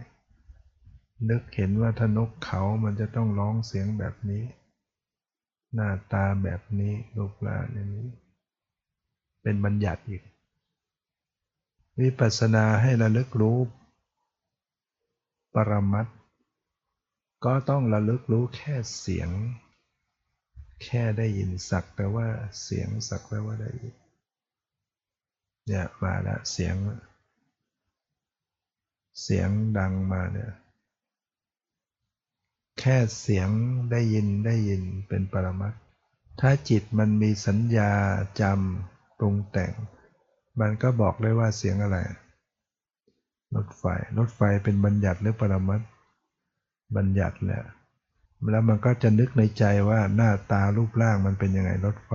[1.30, 4.44] นึกเห็นว่าถ้านกเขามันจะต้องร้องเสียงแบบนี้
[5.74, 8.10] หน้าตาแบบนี้รูปร่างอย่างนี้
[9.42, 10.24] เป็นบัญญัติอีก
[12.00, 13.58] วิปัสสนาให้ระลึกรู้
[15.54, 16.16] ปรมัตถ์
[17.46, 19.30] ก็ต้องระลึกรู้แค่เสียง
[20.84, 22.28] แค่ได้ยินสักแต่ว่า
[22.64, 23.96] เสียงสักแต่ว่าได้ยิน
[25.66, 26.76] เนี่ยมาแล้วเสียง
[29.22, 30.52] เสียงดังมาเนี่ย
[32.80, 33.50] แค่เสียง
[33.92, 35.74] ได้ยินได้ยินเป็นปรมัต
[36.40, 37.92] ถ้าจิตมันมีสัญญา
[38.42, 39.74] จำปรุงแต่ง
[40.60, 41.98] มันก็บอกเลยว่าเสียงอะไร
[43.56, 43.84] รถไฟ
[44.18, 45.82] รถไฟเป็นบัญญัติหรือปรมัต
[46.96, 47.64] บัญญัติแหละ
[48.52, 52.14] แล้วมันก็จะนึกในใจว่าหน้าตารูปร่างมันเป็นยังไงรถไฟ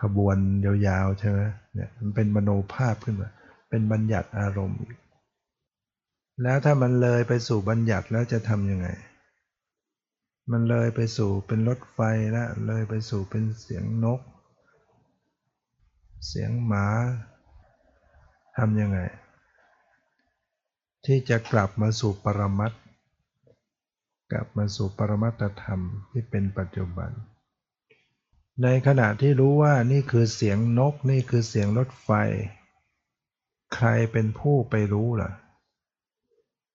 [0.00, 1.40] ขบวนยาวๆใช่ไหม
[1.74, 3.30] เนี่ยมันเป็นมโนภาพขึ้นมา
[3.70, 4.80] เป็นบัญญัติอารมณ์
[6.42, 8.88] แล้วถ้ามันเลยไปสู่บัญญัติแล้วจะทำยังไง
[10.50, 11.98] มันเลยไปสู่เป็นรถไฟ
[12.32, 14.20] แล้วเลยไปสู่เป็นเสียงนก
[16.26, 16.86] เสียงหมา
[18.56, 18.98] ทำยังไง
[21.06, 22.72] ที่จะกลับมาสู่ปรมัต
[24.32, 27.10] กลับมาสู่ปรมัตธรรมที่เป็นปัจจุบัน
[28.62, 32.10] ในขณะที่รู้ว่านี่คือเสียงนกนี่คือเสียงรถไฟ
[33.74, 35.30] ใครเป็นผู้ไปรู้ล่ะ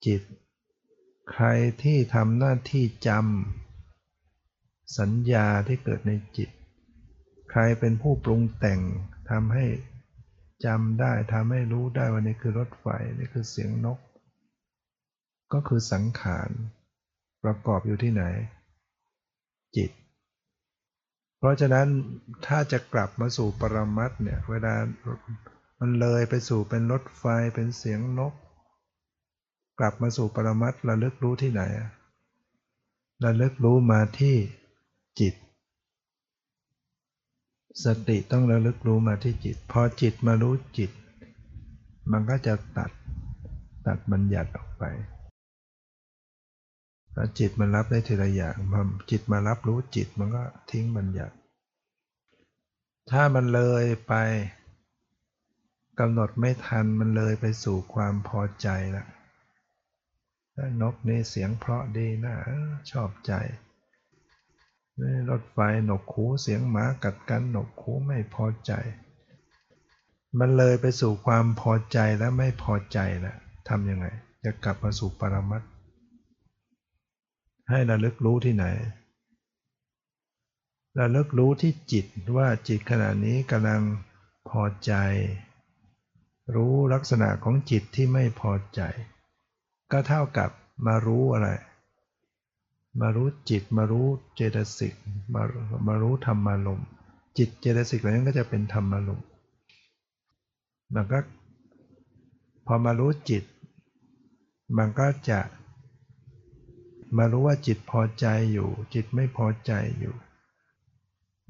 [0.06, 0.22] จิต
[1.32, 1.46] ใคร
[1.84, 6.50] ที่ทำหน้าที่จำสัญญาที่เกิดในจิต
[7.52, 8.80] ใครเป็นผู้ปรุงแต่ง
[9.30, 9.66] ทำให้
[10.66, 12.86] จำได้ทำให้รู้ได้ว่านี่คือรถไฟ
[13.20, 14.00] นี่คือเสียงนก
[15.54, 16.50] ก็คือสังขาร
[17.44, 18.24] ประกอบอยู่ที่ไหน
[19.76, 19.92] จิต
[21.38, 21.88] เพราะฉะนั้น
[22.46, 24.74] ถ้าจะกลับมาสู่ปรมัตเนี่ยเวลา
[25.80, 27.24] มันเลยไปสู่เป็นรถไฟ
[27.56, 28.34] เป็นเสียงนก
[29.80, 31.62] กลับมาสู่ปรมัตระลึกรู้ที่ไหน
[33.26, 34.36] ระลึกรู้มาที่
[35.20, 35.34] จิต
[37.84, 40.92] สติต้องระลึกรู้มาที่จิต พอจิตมารู้จิต
[42.12, 42.92] มันก็จะตัด
[43.88, 44.84] ตัดบัญญัติออกไป
[47.16, 51.36] ถ้าจิตมันรับได้ทีละอย่างพอจิตมารับรู้จิตมันก็ทิ้งบัญญัติ
[53.12, 54.14] ถ้ามันเลยไป
[56.00, 59.08] กำหนดไม่ทันมันเลยไปสู่ความพอใจแล้ว
[60.82, 62.36] นกนี่เสียงเพราะดีนะ
[62.92, 63.34] ชอบใจ
[65.30, 68.72] รถไฟหนกคูเสียงหมากัดกันหนกคูไม่พอใจ
[70.40, 73.38] มันเลยไปสู่ความพอใจและไม่พอใจแล้ว
[73.70, 74.06] ทำยังไง
[74.44, 75.64] จะกลับมาสู่ปรมัต
[77.70, 78.66] ให้ระลึกรู้ที่ไหน
[81.00, 82.06] ระลึกรู้ที่จิต
[82.38, 83.82] ว่าจิตขณะนี้กำลัง
[84.50, 84.94] พอใจ
[86.56, 88.82] รู้ลักษณะของจิตที่ไม่พอใจ
[89.92, 90.50] ก็เท่ากับ
[90.86, 91.50] มารู้อะไร
[93.02, 94.94] มารู้จิตมารู้เจตสิก
[95.34, 95.44] มา
[95.88, 96.82] มารู้ธรรมารม
[97.38, 99.22] จิตเจตสิกอะไรนั้นก็จะเป็นธรรมารม
[100.94, 101.20] มันก็
[102.66, 103.44] พอมารู้จิต
[104.78, 105.40] มันก็จะ
[107.18, 110.16] มารู้ว่าจิตพอใจอยู่ จิตไม่พอใจอยู่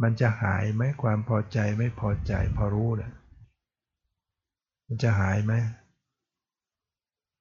[0.02, 3.14] มันจะหายไหมความพอใจไม่พอใจ พอรู้เนี่ย
[4.88, 5.54] มันจะหายไหม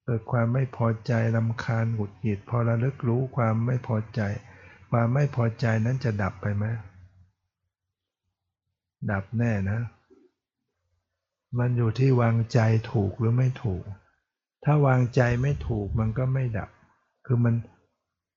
[0.08, 4.20] เกิดความไม่พอใจลำคาญหงุดหงิดพอระลึกรู้ความไม่พอใจ
[4.90, 6.64] ความไม่พอใจนั้นจะดับไปไหม
[9.10, 9.78] ดับแน่นะ
[11.58, 12.60] มันอยู่ที่วางใจ
[12.92, 13.84] ถูกหรือไม่ถูก
[14.64, 16.70] ถ้าวางใจไม่ถูกมันก็ไม่ดับ
[17.26, 17.54] คือมัน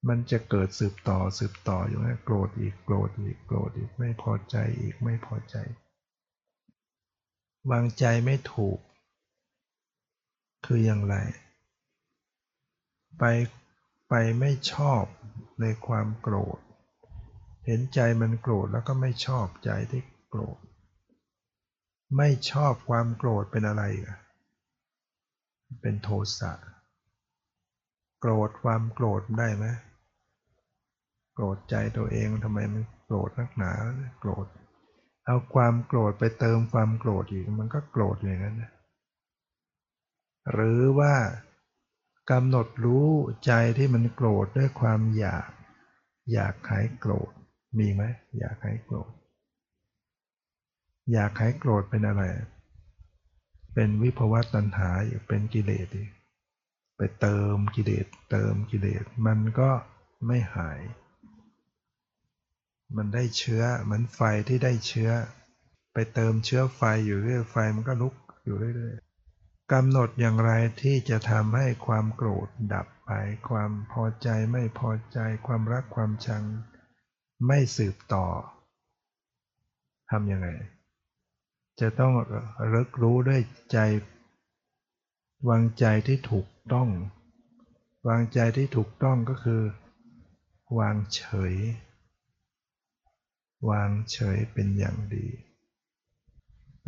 [0.07, 5.55] มันจะเกิดสืบต่อสืบต่ออยู่นะโกรธอีกโกรธอีกโกรธอีกไม่พอใจอีกไม่พอใจ
[7.71, 8.79] วางใจไม่ถูก
[10.65, 11.15] คืออย่างไร
[13.19, 13.23] ไป
[14.09, 15.03] ไปไม่ชอบ
[15.61, 16.59] ในความโกรธ
[17.65, 20.57] เห็นใจมันโกรธแล้วก็ไม่ชอบใจที่โกรธ
[22.17, 23.83] ไม่ชอบความโกรธเป็นอะไร
[25.81, 26.53] เป็นโทสะ
[28.21, 29.65] โกรธความโกรธได้ไหม
[31.33, 33.71] โกรธใจตัวเองทำไมมันโกรธนักหนา
[34.19, 34.47] โกรธ
[35.25, 38.57] เอาความโกรธไปเติมความโกรธอีกมันก็โกรธอย่างนั้น
[40.51, 41.13] หรือว่า
[42.31, 43.07] กำหนดรู้
[43.45, 45.49] ใจที่มันโกรธด้วยความอยาก
[46.33, 47.31] อยากหายโกรธ
[47.79, 48.03] มีไหม
[48.37, 49.11] อยากหายโกรธ
[51.11, 52.23] อยากหายโกรธเป็นอะไร
[53.73, 55.87] เป็นวิภวตัณหาอยู่เป็นกิเลส
[56.97, 59.69] ไปเติมกิเลสเติมกิเลสมันก็
[60.27, 60.79] ไม่หาย
[62.95, 65.11] มันได้เชื้อเหมือนไฟที่ได้เชื้อ
[65.93, 68.95] ไปเติมเชื้อไฟอยู่เรื่อยไฟมันก็ลุกอยู่เรื่อย
[69.75, 70.51] กำหนดอย่างไร
[70.81, 73.11] ที่จะทำให้ความโกรธดับไป
[73.49, 76.43] ความพอใจไม่พอใจ ความรักความชัง
[77.47, 78.25] ไม่สืบต่อ
[80.11, 80.47] ทำยังไง
[81.79, 82.13] จะต้อง
[82.59, 83.77] ระลึกรู้ด้วยใจ
[85.49, 86.89] วางใจที่ถูกต้อง
[88.07, 89.63] วางใจที่ถูกต้องก็คือ
[90.79, 91.21] วางเฉ
[91.53, 91.55] ย
[93.69, 95.27] วางเฉยเป็นอย่างดี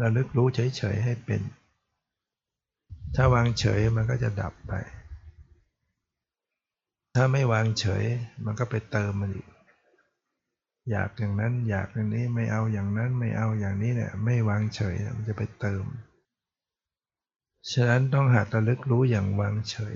[0.02, 1.42] ระลึกรู้เฉยๆให้เป็น
[3.16, 4.74] ถ้าวางเฉยมันก็จะดับไป
[7.16, 8.04] ถ้าไม่วางเฉย
[8.46, 9.48] มันก็ไปเติมมันอีก
[10.90, 15.84] อยากอย่างนั้นอยากอย่างนี้ไม่เอาอย่างนั้นไม่เอาอย่างนี้เนี่ยไม่วางเฉยมันจะไปเติม
[17.72, 19.96] ฉะนั้นต้องหัดระลึกรู้อย่างวางเฉย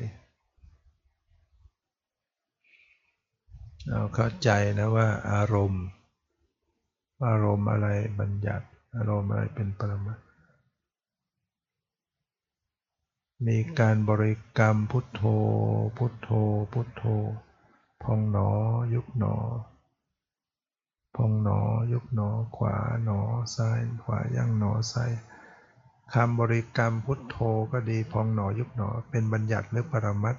[3.89, 4.49] เราเข้าใจ
[4.79, 5.85] นะว่าอารมณ์
[7.27, 7.87] อารมณ์อะไร
[8.19, 10.19] บัญญัติ อารมณ์อะไรเป็นปรมัต
[13.43, 15.23] มีการบริกรรมพุทโธ
[15.97, 16.29] พุทโธ
[16.73, 17.03] พุทโธ
[18.03, 18.49] พองหนอ
[18.93, 19.35] ยุบหนอ
[21.15, 21.59] พองหนอ
[21.91, 23.19] ยุบหนอ ขวาหนอ
[23.55, 25.11] ซ้าย ขวาย่างหนอ ซ้าย
[26.13, 27.37] คำบริกรรมพุทโธ
[27.71, 30.35] ก็ดี พองหนอ ยุบหนอ เป็นบัญญัติหรือปรมัต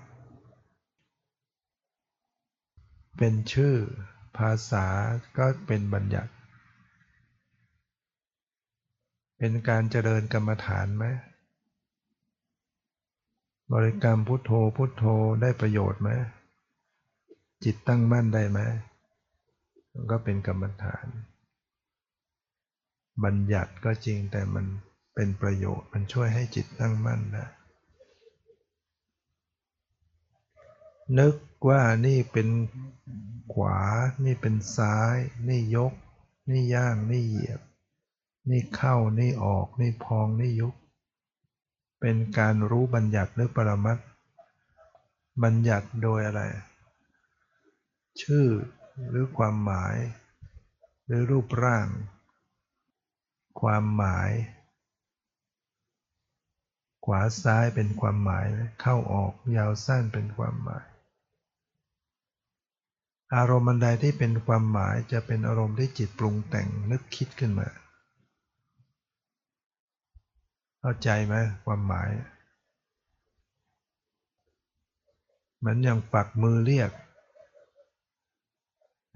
[3.17, 3.77] เป็นชื่อ
[4.37, 4.87] ภาษา
[5.37, 6.33] ก็เป็นบัญญัติ
[9.39, 11.07] เป็นการเจริญกรรมฐานไหม
[13.72, 15.05] บริกรรมพุทโธพุทโธ
[15.42, 16.11] ได้ประโยชน์ไหม
[17.64, 18.61] จิตตั้งมั่นได้ไหม
[20.11, 21.07] ก็เป็นกรรมฐาน
[23.24, 24.66] บัญญัติก็จริงแต่มัน
[25.14, 27.48] เป็นประโยชน์มันช่วยให้จิตตั้งมั่นนะ
[31.18, 31.35] นึก
[31.68, 32.48] ว่านี่เป็น
[33.55, 33.79] ขวา
[34.24, 35.16] นี่เป็นซ้าย
[35.48, 35.92] นี่ยก
[36.50, 37.61] นี่ย่าง นี่เหยียบ
[38.50, 40.74] นี่เข้า นี่ออก นี่พอง นี่ยุบ
[42.09, 43.99] เป็นการรู้บัญญัติหรือปรมัต
[45.42, 46.42] บัญญัติโดยอะไร
[48.23, 48.47] ชื่อ
[49.09, 49.97] หรือความหมาย
[51.07, 51.87] หรือรูปร่าง
[53.61, 54.31] ความหมาย
[57.05, 58.47] ขวาซ้ายเป็นความหมาย
[58.81, 60.85] เข้าออกยาวสั้นเป็นความหมาย
[63.35, 67.69] อารมณ์ใดที่เป็นความหมายจะเป็นอารมณ์ที่จิตปรุงแต่งนึกคิดขึ้นมา
[70.88, 72.11] เข้าใจไหมความหมาย
[75.59, 76.90] เหมือนอย่างปักมือเรียก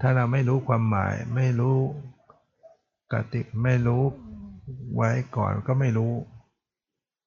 [0.00, 1.78] ถ้าเราไม่รู้ความหมาย ไม่รู้
[3.12, 4.02] กติไม่รู้
[4.96, 6.12] ไว้ก่อนก็ไม่รู้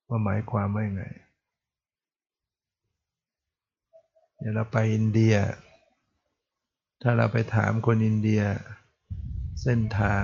[0.08, 1.06] ว่าหมายความว่าไง
[4.38, 5.36] เดี๋ยวเราไปอินเดีย
[7.02, 8.42] ถ้าเราไปถามคนอินเดีย
[9.62, 10.24] เส้นทาง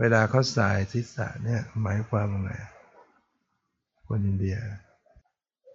[0.00, 2.52] เวลาเขาสายศีรษะเนี่ยหมายความว่าไง
[4.06, 4.56] คนอินเดีย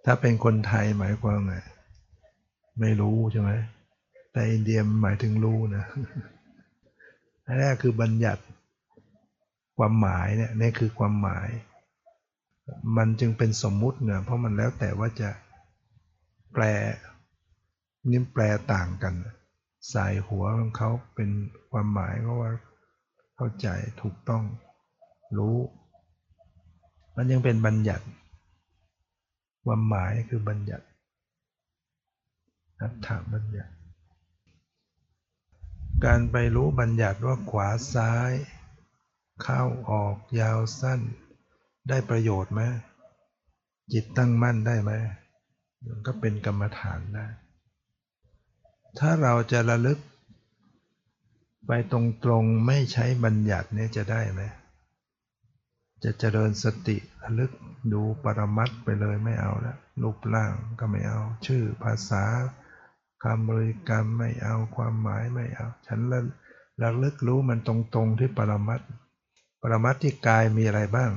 [0.04, 1.54] ถ้าเป็นคนไทยหมายความไง
[2.80, 3.50] ไม่รู้ใช่ไหม
[4.32, 5.84] แต่อินเดียหมายถึงรู้นะ
[7.46, 8.42] อันนี้คือบัญญัติ
[9.78, 11.48] ความหมายเนี่ยนี่คือความหมาย
[12.96, 15.30] มันจึงเป็นสมมุติเนี่ยเพราะมันแล้วแต่ว่าจะ
[16.52, 16.64] แปล
[18.10, 19.14] นี่แปลต่างกัน
[19.94, 21.30] สายหัวของเขาเป็น
[21.70, 22.52] ความหมายก็ว่า
[23.44, 23.70] เข้าใจ
[24.02, 24.44] ถูกต้อง
[25.38, 25.56] รู้
[27.16, 28.06] มันยังเป็นบัญญัติ
[29.64, 30.86] ความหมายคือบัญญัติ
[32.80, 33.74] อัตถบัญญัติ
[36.04, 38.32] การไปรู้บัญญัติว่าขวาซ้าย
[39.42, 41.00] เข้าออกยาวสั้น
[41.88, 42.60] ได้ประโยชน์ไหม
[43.92, 44.92] จิตตั้งมั่นได้ไหม
[45.86, 47.26] มันก็เป็นกรรมฐานได้
[48.98, 49.98] ถ้าเราจะระลึก
[51.66, 52.00] ไปตร
[52.42, 54.42] งๆไม่ใช้บัญญัติเนี่ยจะได้ไหม
[56.04, 57.52] จะเจริญสติระลึก
[57.92, 62.24] ดูปรมัตไปเลยไม่เอาแล้วรูปร่างก็ไม่เอา ชื่อภาษา
[63.22, 66.20] คำบริกรรมไม่เอาความหมายไม่เอา ฉันระ
[66.82, 68.80] ระลึกรู้มันตรงๆที่ปรมัต
[69.62, 71.12] ปรมัตที่กายมีอะไรบ้าง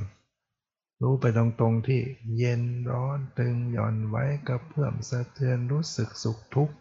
[1.02, 2.00] รู้ไปตรงๆที่
[2.36, 6.74] เย็นร้อนตึงหย่อนไว้กระเพื่อมสะเทือนรู้สึกสุขทุกข์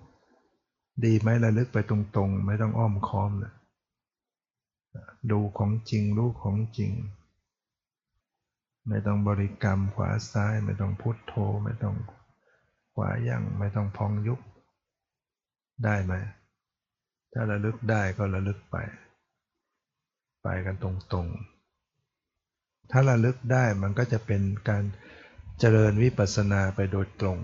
[1.03, 3.53] ดีไหมระลึกไปตรงๆ ไม่ต้องอ้อมค้อมเลย
[5.31, 6.91] ดูของจริงรู้ของจริง
[8.87, 11.33] ไม่ต้องบริกรรมขวาซ้าย ไม่ต้องพุทโธ
[11.63, 11.95] ไม่ต้อง
[12.93, 14.39] ขวาย่างไม่ต้องพองยุบ
[15.83, 16.13] ได้ไหม
[17.33, 18.75] ถ้าระลึกได้ก็ระลึกไป
[20.43, 24.83] ไปกันตรงๆ ถ้าระลึกได้มันก็จะเป็นการ
[25.59, 27.39] เจริญวิปัสสนาไปโดยตรง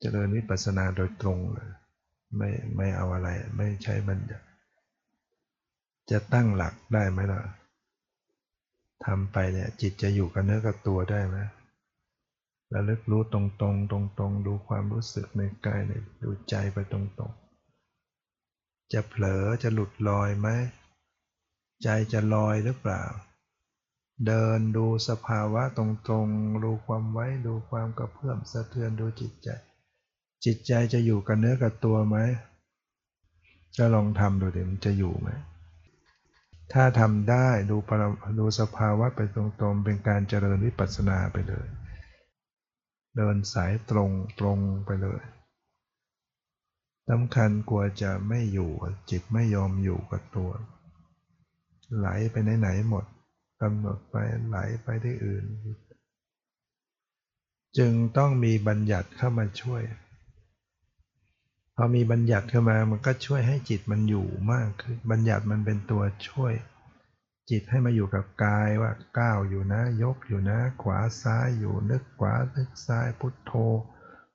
[0.00, 1.70] เจริญวิปัสสนาโดยตรงเลย
[2.36, 4.46] ไม่ไม่เอาอะไรไม่ใช้บัญญัติ
[6.10, 7.40] จะตั้งหลักได้ไหมล่ะ
[9.04, 11.36] ทำไปเนี่ยจิตจะอยู่กับเนื้อกับตัวได้ไหม
[12.72, 15.92] ระลึกรู้ตรงๆ ตรงๆ ดูความรู้สึกในกายใน
[16.22, 20.48] ดูใจไปตรงๆ จะเผลอจะหลุดลอยไหม
[21.82, 23.04] ใจจะลอยหรือเปล่า
[24.26, 25.84] เดินดูสภาวะตร
[26.24, 29.48] งๆ ดูความไว้ดูความกระเพื่อมสะเทือนดูจิตใจ
[30.44, 32.16] จิตใจจะอยู่กับเนื้อกับตัวไหม
[33.76, 35.28] จะลองทำดูเดี๋ยวมันจะอยู่ไหม
[36.72, 38.02] ถ้าทำได้ดูปร
[38.38, 39.42] ดูสภาวะไปตร
[39.72, 41.66] งๆ เป็นการเจริญวิปัสสนาไปเลย
[43.16, 44.10] เดินสายตรง
[44.40, 45.22] ตรงไปเลย
[47.10, 48.70] สำคัญกลัวจะไม่อยู่
[49.10, 50.50] จิตไม่ยอมอยู่กับตัว
[51.96, 53.04] ไหลไปไหนๆหมด
[53.62, 55.44] กำหนดไปไหลไปที่อื่น
[57.78, 59.82] จึงต้องมีบัญญัติเข้ามาช่วย
[61.78, 66.54] พอมีบัญญัติเข้ามามันก็ช่วยให้จิตมันอยู่มากขึ้นบัญญัติมันเป็นตัวช่วย
[67.50, 73.52] จิตให้มาอยู่กับกายว่าก้าวอยู่นะ ยกอยู่นะ ขวาซ้ายอยู่นึกขวานึกซ้ายพุทโธ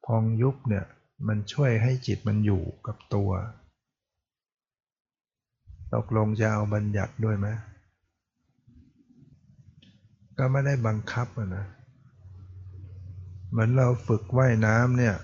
[0.05, 0.85] พองยุบเนี่ย
[1.27, 3.31] มันช่วยให้จิตมันอยู่กับตัว
[5.93, 7.47] ตกลงจะเอาบัญญัติด้วยไหม
[10.37, 11.65] ก็ไม่ได้บังคับนะ
[13.49, 15.15] เหมือนเราฝึกว่ายน้ำเนี่ย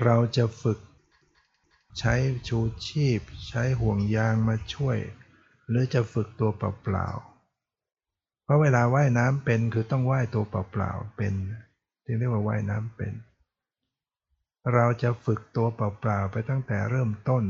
[0.00, 0.78] เราจะฝึก
[1.98, 2.14] ใช้
[2.48, 4.98] ชูชีพ ใช้ห่วงยางมาช่วย
[5.68, 11.34] หรือจะฝึกตัวเปล่าๆเพราะเวลาว่ายน้ำเป็นคือต้องว่ายตัวเปล่าๆเป็น
[12.04, 13.12] ที่เรียกว่าว่ายน้ำเป็น
[14.74, 17.44] เราจะฝึกตัวเปล่าๆไปตั้งแต่เริ่มต้น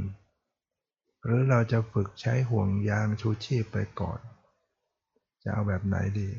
[1.25, 4.21] หรือเราจะฝึกใช้ห่วงยางชูชีพไปก่อน
[5.43, 6.31] จะเอาแบบไหนดี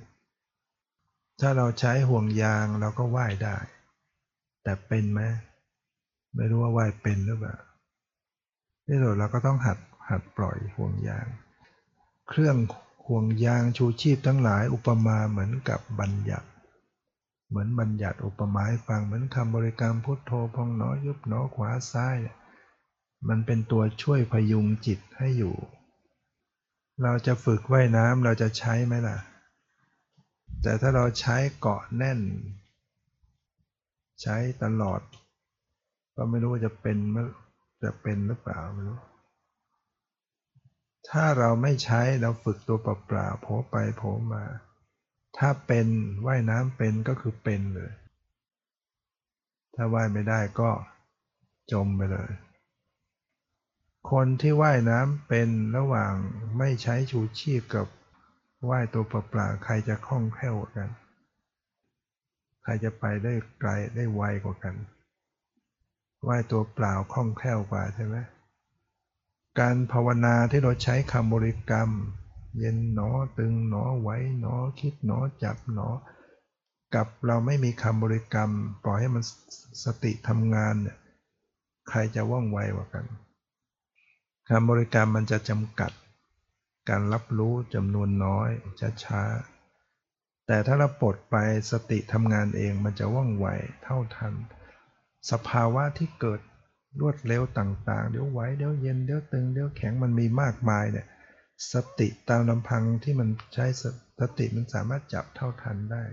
[1.39, 3.57] ถ้าเราใช้ห่วงยางเราก็ว่ายได้
[4.63, 5.21] แต่เป็นไหม
[6.35, 7.55] ไม่รู้ว่าว่ายเป็นหรือเปล่า
[8.85, 9.77] ที่สุดเราก็ต้องหัด
[10.09, 11.27] หัดปล่อยห่วงยาง
[12.29, 12.57] เครื่อง
[13.07, 16.47] ห่วงยางชูชีพทั้งหลายอุปมาเหมือนกับบัญญัติ
[17.49, 22.17] เหมือนบัญญัติอุปมาให้ฟังเหมือนคำบริกรรมพุทโธพองหนอยุบหนอขวาซ้าย
[23.27, 25.55] มันเป็นตัวช่วยพยุงจิตให้อยู่
[27.03, 29.17] เราจะฝึกว่ายน้ำเราจะใช้ไหมล่ะ
[30.61, 32.19] แต่ถ้าเราใช้เกาะแน่น
[34.21, 35.01] ใช้ตลอด
[36.15, 36.97] ก็ไม่รู้ว่าจะเป็น
[37.83, 38.99] จะเป็นหรือเปล่าไม่รู้
[41.09, 44.03] ถ้าเราไม่ใช้เราฝึกตัวเปล่าๆโผไปโผ
[44.33, 44.43] มา
[45.37, 45.87] ถ้าเป็น
[46.25, 47.91] ว่ายน้ำเป็นก็คือเป็นเลย
[49.75, 50.71] ถ้าว่ายไม่ได้ก็
[51.71, 52.31] จมไปเลย
[54.11, 56.13] คนที่ว่ายน้ำเป็นระหว่าง
[56.57, 57.87] ไม่ใช้ชูชีพกับ
[58.69, 60.89] ว่ายตัวเปล่าๆใครจะคล่องแคล่วกัน
[62.63, 64.75] ใครจะไปได้ไกลได้ไวกว่ากัน
[66.27, 68.15] ว่ายตัวเปล่าคล่องแคล่วกว่าใช่ไหม
[69.59, 71.89] การภาวนาที่เราใช้คำบริกรรม
[72.59, 74.09] เย็นหนอตึงหนอไหว
[74.39, 75.89] หนอคิดหนอจับหนอ
[76.95, 78.49] กับเราไม่มีคำบริกรรม
[78.83, 79.23] ปล่อยให้มัน
[79.83, 80.97] สติทำงานเนี่ย
[81.89, 83.05] ใครจะว่องไวกว่ากัน
[84.49, 85.91] คำบริกรรมมันจะจำกัด
[86.89, 88.49] การรับรู้จำนวนน้อย
[89.03, 91.35] ช้าๆแต่ถ้าเราปลดไป
[91.71, 93.47] สติทำงานเองมันจะว่องไว
[93.83, 94.33] เท่าทัน
[95.31, 96.41] สภาวะที่เกิด
[96.99, 101.07] รวดเร็วต่างๆ เดี๋ยวไหวเดี๋ยวเย็นเดี๋ยวตึงเดี๋ยวแข็งมันมีมากมายเนี่ย
[101.73, 103.65] สติตามลำพังที่มันใช้
[104.19, 106.03] สติมันสามารถจับเท่าทันได้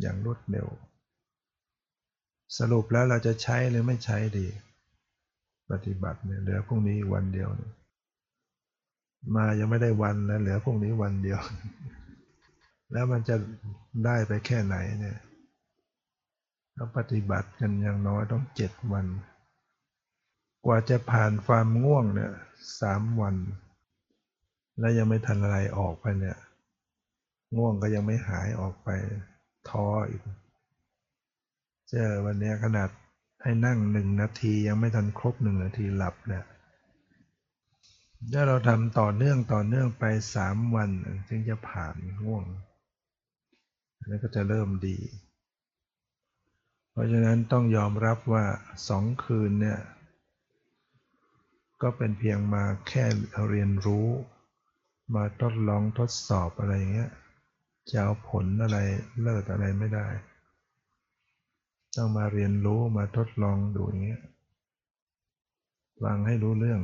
[0.00, 0.68] อย่างรวดเร็ว
[2.58, 4.46] สรุปแล้วเราจะใช้หรือไม่ใช้ดี
[5.70, 7.48] ปฏิบัติเนี่ยเหลือพรุ่งนี้วันเดียว
[9.36, 11.40] มายังไม่ได้วันแล้วเหลือพรุ่งนี้วันเดียว
[12.92, 13.36] แล้วมันจะ
[14.04, 15.18] ได้ไปแค่ไหนเนี่ย
[16.74, 19.06] เราปฏิบัติกันอย่างน้อยต้องเจ็ดวัน
[20.64, 22.32] กว่าจะผ่านความง่วงเนี่ย
[22.80, 23.36] สามวัน
[24.78, 26.38] แล้วยังไม่ทันอะไรออกไปเนี่ย
[27.56, 28.88] ง่วงก็ยังไม่หายออกไป
[29.68, 30.22] ท้ออีก
[31.90, 32.88] เจอวันนี้ขนาด
[33.42, 36.44] ให้นั่งหนึ่งนาทียังไม่ทันครบหนึ่งนาทีหลับเนี่ย
[38.32, 40.04] ถ้าเราทำต่อเนื่องต่อเนื่องไป
[40.34, 40.90] สามวัน
[41.28, 42.44] จึงจะผ่านง่วง
[44.08, 44.96] แล้วก็จะเริ่มดี
[46.92, 48.44] เพราะฉะนั้นต้องยอมรับว่า
[48.88, 49.80] สองคืนเนี่ย
[51.82, 53.04] ก็เป็นเพียงมาแค่
[53.48, 54.06] เรียนรู้
[55.14, 57.10] มาทดลองทดสอบอะไรอย่างเงี้ย
[57.90, 58.78] จะเอาผลอะไร
[59.22, 60.08] เลิศอะไรไม่ได้
[61.96, 64.22] ต้องมาเรียนรู้มาทดลองดูอย่างเงี้ย
[66.02, 66.80] ฟังให้รู้เรื่อง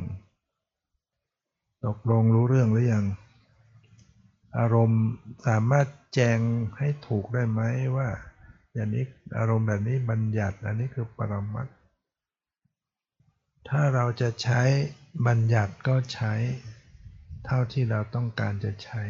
[1.87, 3.05] ตกลงรู้เรื่องหรือยัง
[4.59, 5.03] อารมณ์
[5.47, 6.41] สามารถแจง
[6.79, 7.61] ให้ถูกได้ไหม
[7.97, 8.09] ว่า
[8.75, 9.05] อย่างนี้
[9.39, 11.69] อารมณ์แบบนี้บัญญัติอันนี้คือปรมัต
[13.69, 14.63] ถ้าเราจะใช้
[15.27, 16.33] บัญญัติก็ใช้
[17.47, 19.03] เท่าที่เราต้องการจะใช้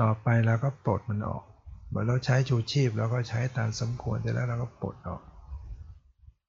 [0.00, 1.42] ต่อไปเราก็ปลดมันออก
[1.88, 5.22] เมื่อเราใช้ชูชีพเราก็ใช้ตามสมควรแต่แล้วเราก็ปลดออก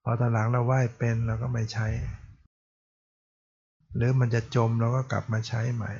[0.04, 1.88] พอตอนหลังเราไหว้เป็นเราก็ไม่ใช้
[3.95, 5.91] หรือมันจะจมเราก็กลับมาใช้ใหม่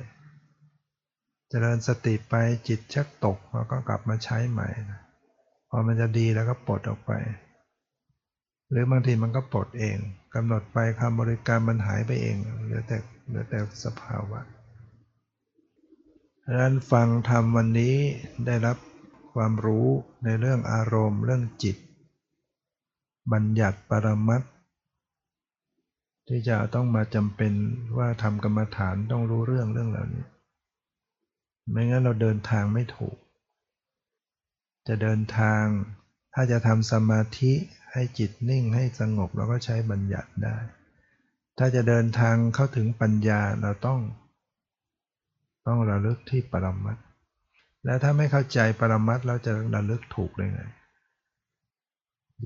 [1.48, 2.34] เจริญสติไป
[2.68, 5.00] จิตชักตกเราก็กลับมาใช้ใหม่นะ
[5.76, 7.12] พอมันจะดีแล้วก็ปลดออกไป
[8.70, 9.96] หรือบางทีมันก็ปลดเอง
[10.34, 12.96] กำหนดไปคำบริการมันหายไปเองเหลือแต่
[13.26, 14.40] เหลือแต่สภาวะ
[16.44, 17.94] ดังนั้นฟังธรรมวันนี้
[18.46, 18.76] ได้รับ
[19.34, 19.86] ความรู้
[20.24, 21.76] ในเรื่องอารมณ์ เรื่องจิต
[23.32, 24.42] บัญญัติปรมัต
[26.28, 27.52] ที่จะต้องมาจำเป็น
[27.98, 30.24] ว่าทำกรรมฐานต้องรู้เรื่องเรื่องเหล่านี้
[31.70, 33.16] ไม่งั้นเราเดินทางไม่ถูก
[34.88, 35.64] จะเดินทาง
[36.34, 37.52] ถ้าจะทำสมาธิ
[37.92, 40.56] ให้จิตนิ่งให้สงบเราก็ใช้บัญญัติได้
[41.58, 44.00] ถ้าจะเดินทางเข้าถึงปัญญาเราต้อง
[45.66, 46.98] ต้องระลึกที่ปรมัต
[47.84, 50.62] และถ้าไม่เข้าใจปรมัตเราจะระลึกถูกได้ไง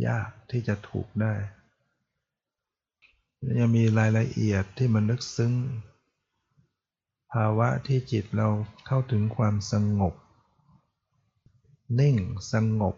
[0.07, 1.35] ยากที่จะถูกได้
[3.61, 5.53] ยังมีรายละเอียดที่มันลึกซึ้ง
[7.33, 8.49] ภาวะที่จิตเรา
[8.87, 10.15] เข้าถึงความสงบ
[12.01, 12.17] นิ่ง
[12.53, 12.97] สงบ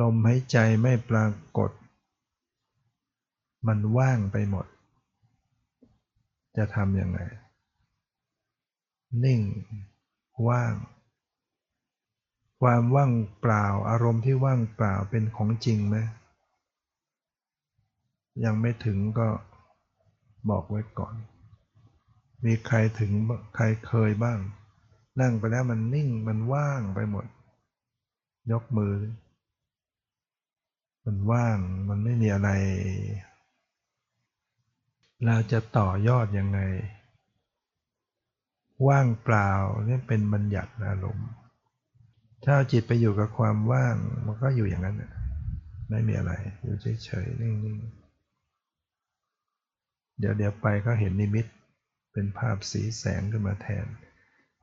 [0.00, 1.70] ลมหายใจไม่ปรากฏ
[3.66, 4.66] มันว่างไปหมด
[6.56, 7.20] จะทำยังไง
[9.24, 9.40] นิ่ง
[10.48, 10.74] ว่าง
[12.60, 15.96] ความว่างเปล่าอารมณ์ที่ว่างเปล่าเป็นของจริงไหม
[18.44, 19.28] ยังไม่ถึงก็
[20.50, 21.14] บอกไว้ก่อน
[22.44, 23.12] มีใครถึง
[23.54, 24.38] ใครเคยบ้าง
[25.20, 27.26] นั่งไปแล้วมันนิ่งมันว่างไปหมด
[28.52, 28.94] ยกมือ
[31.04, 31.58] มันว่าง
[31.88, 32.50] มันไม่มีอะไร
[35.24, 36.60] เราจะต่อยอดยังไง
[38.88, 39.50] ว่างเปล่า
[39.86, 41.28] เนี่ยเป็นบัญญัติอารมณ์
[42.44, 43.96] ถ้าจิตไปอยู่กับความว่าง
[44.26, 44.96] มันก็อยู่อย่างนั้น
[45.90, 48.06] ไม่มีอะไร อยู่เฉยๆนิ่งๆ
[50.18, 51.46] เดี๋ยวเดี๋ยวไปก็เห็นนิมิต
[52.12, 53.86] เป็นภาพสีแสงขึ้นมาแทน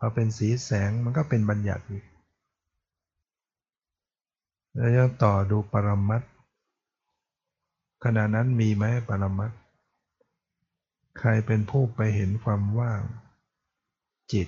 [0.05, 2.05] พอเป็นสีแสงมันก็เป็นบัญญัติอีก
[4.75, 6.21] แล้วยังต่อดูปรมัต
[8.03, 9.51] ขณะนั้นมีไหมปรมัต
[11.19, 13.01] ใครเป็นผู้ไปเห็นความว่าง
[14.33, 14.47] จิต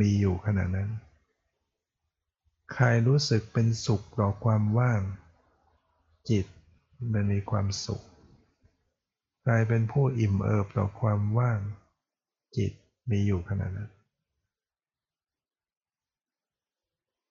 [0.00, 0.90] มีอยู่ขณะนั้น
[2.72, 5.00] ใครรู้สึกเป็นสุขต่อความว่าง
[6.30, 6.46] จิต
[7.12, 8.02] มันมีความสุข
[9.46, 11.60] กลายเป็นผู้อิ่มเอิบต่อความว่าง
[12.56, 12.72] จิต
[13.10, 13.90] มีอยู่ขนาดนั้น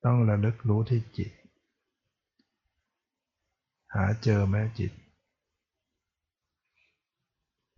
[0.05, 1.31] ต้องระลึกรู้ที่จิต
[3.93, 4.91] หาเจอแม้จิต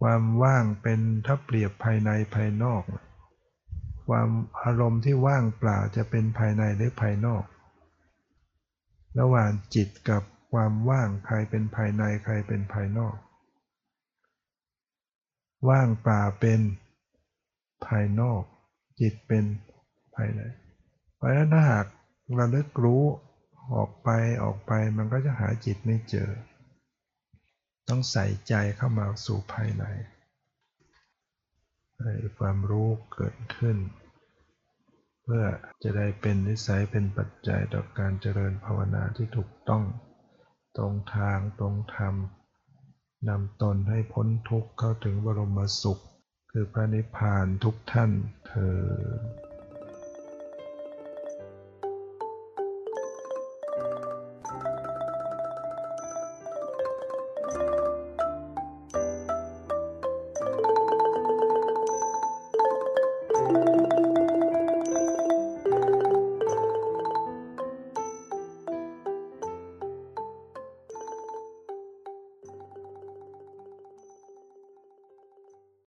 [0.01, 2.83] ความว่างเป็นถ้าเปรียบภายในภายนอก
[4.07, 4.29] ความ
[4.61, 7.43] อารมณ์ที่ว่างเปล่าจะเป็นภายในหรือภายนอก
[9.19, 13.15] ระหว่างจิตกับความว่างใครเป็นภายในใครเป็นภายนอก
[15.69, 16.61] ว่างเปล่าเป็น
[17.85, 18.41] ภายนอก
[18.99, 19.45] จิตเป็น
[20.15, 20.41] ภายใน
[21.15, 21.85] เพราะฉะนั้นถ้าหาก
[22.39, 23.03] ราเลิกรู้
[23.75, 24.09] ออกไป
[24.43, 26.29] ออกไปมันก็จะหาจิตไม่เจอ
[27.89, 29.83] ต้องใส่ใจเข้ามาสู่ภายใน
[31.99, 33.77] ให้ความรู้เกิดขึ้น
[35.23, 35.45] เพื่อ
[35.83, 39.83] จะได้เป็นนิสัยเป็นปัจจัยต่อการเจริญภาวนาที่ถูกต้อง
[40.77, 42.15] ตรงทางตรงธรรม
[43.29, 46.01] นำตนให้พ้นทุกข์เข้าถึงบรมสุข
[46.51, 48.11] คือพระนิพพานทุกท่าน
[48.47, 48.77] เธอ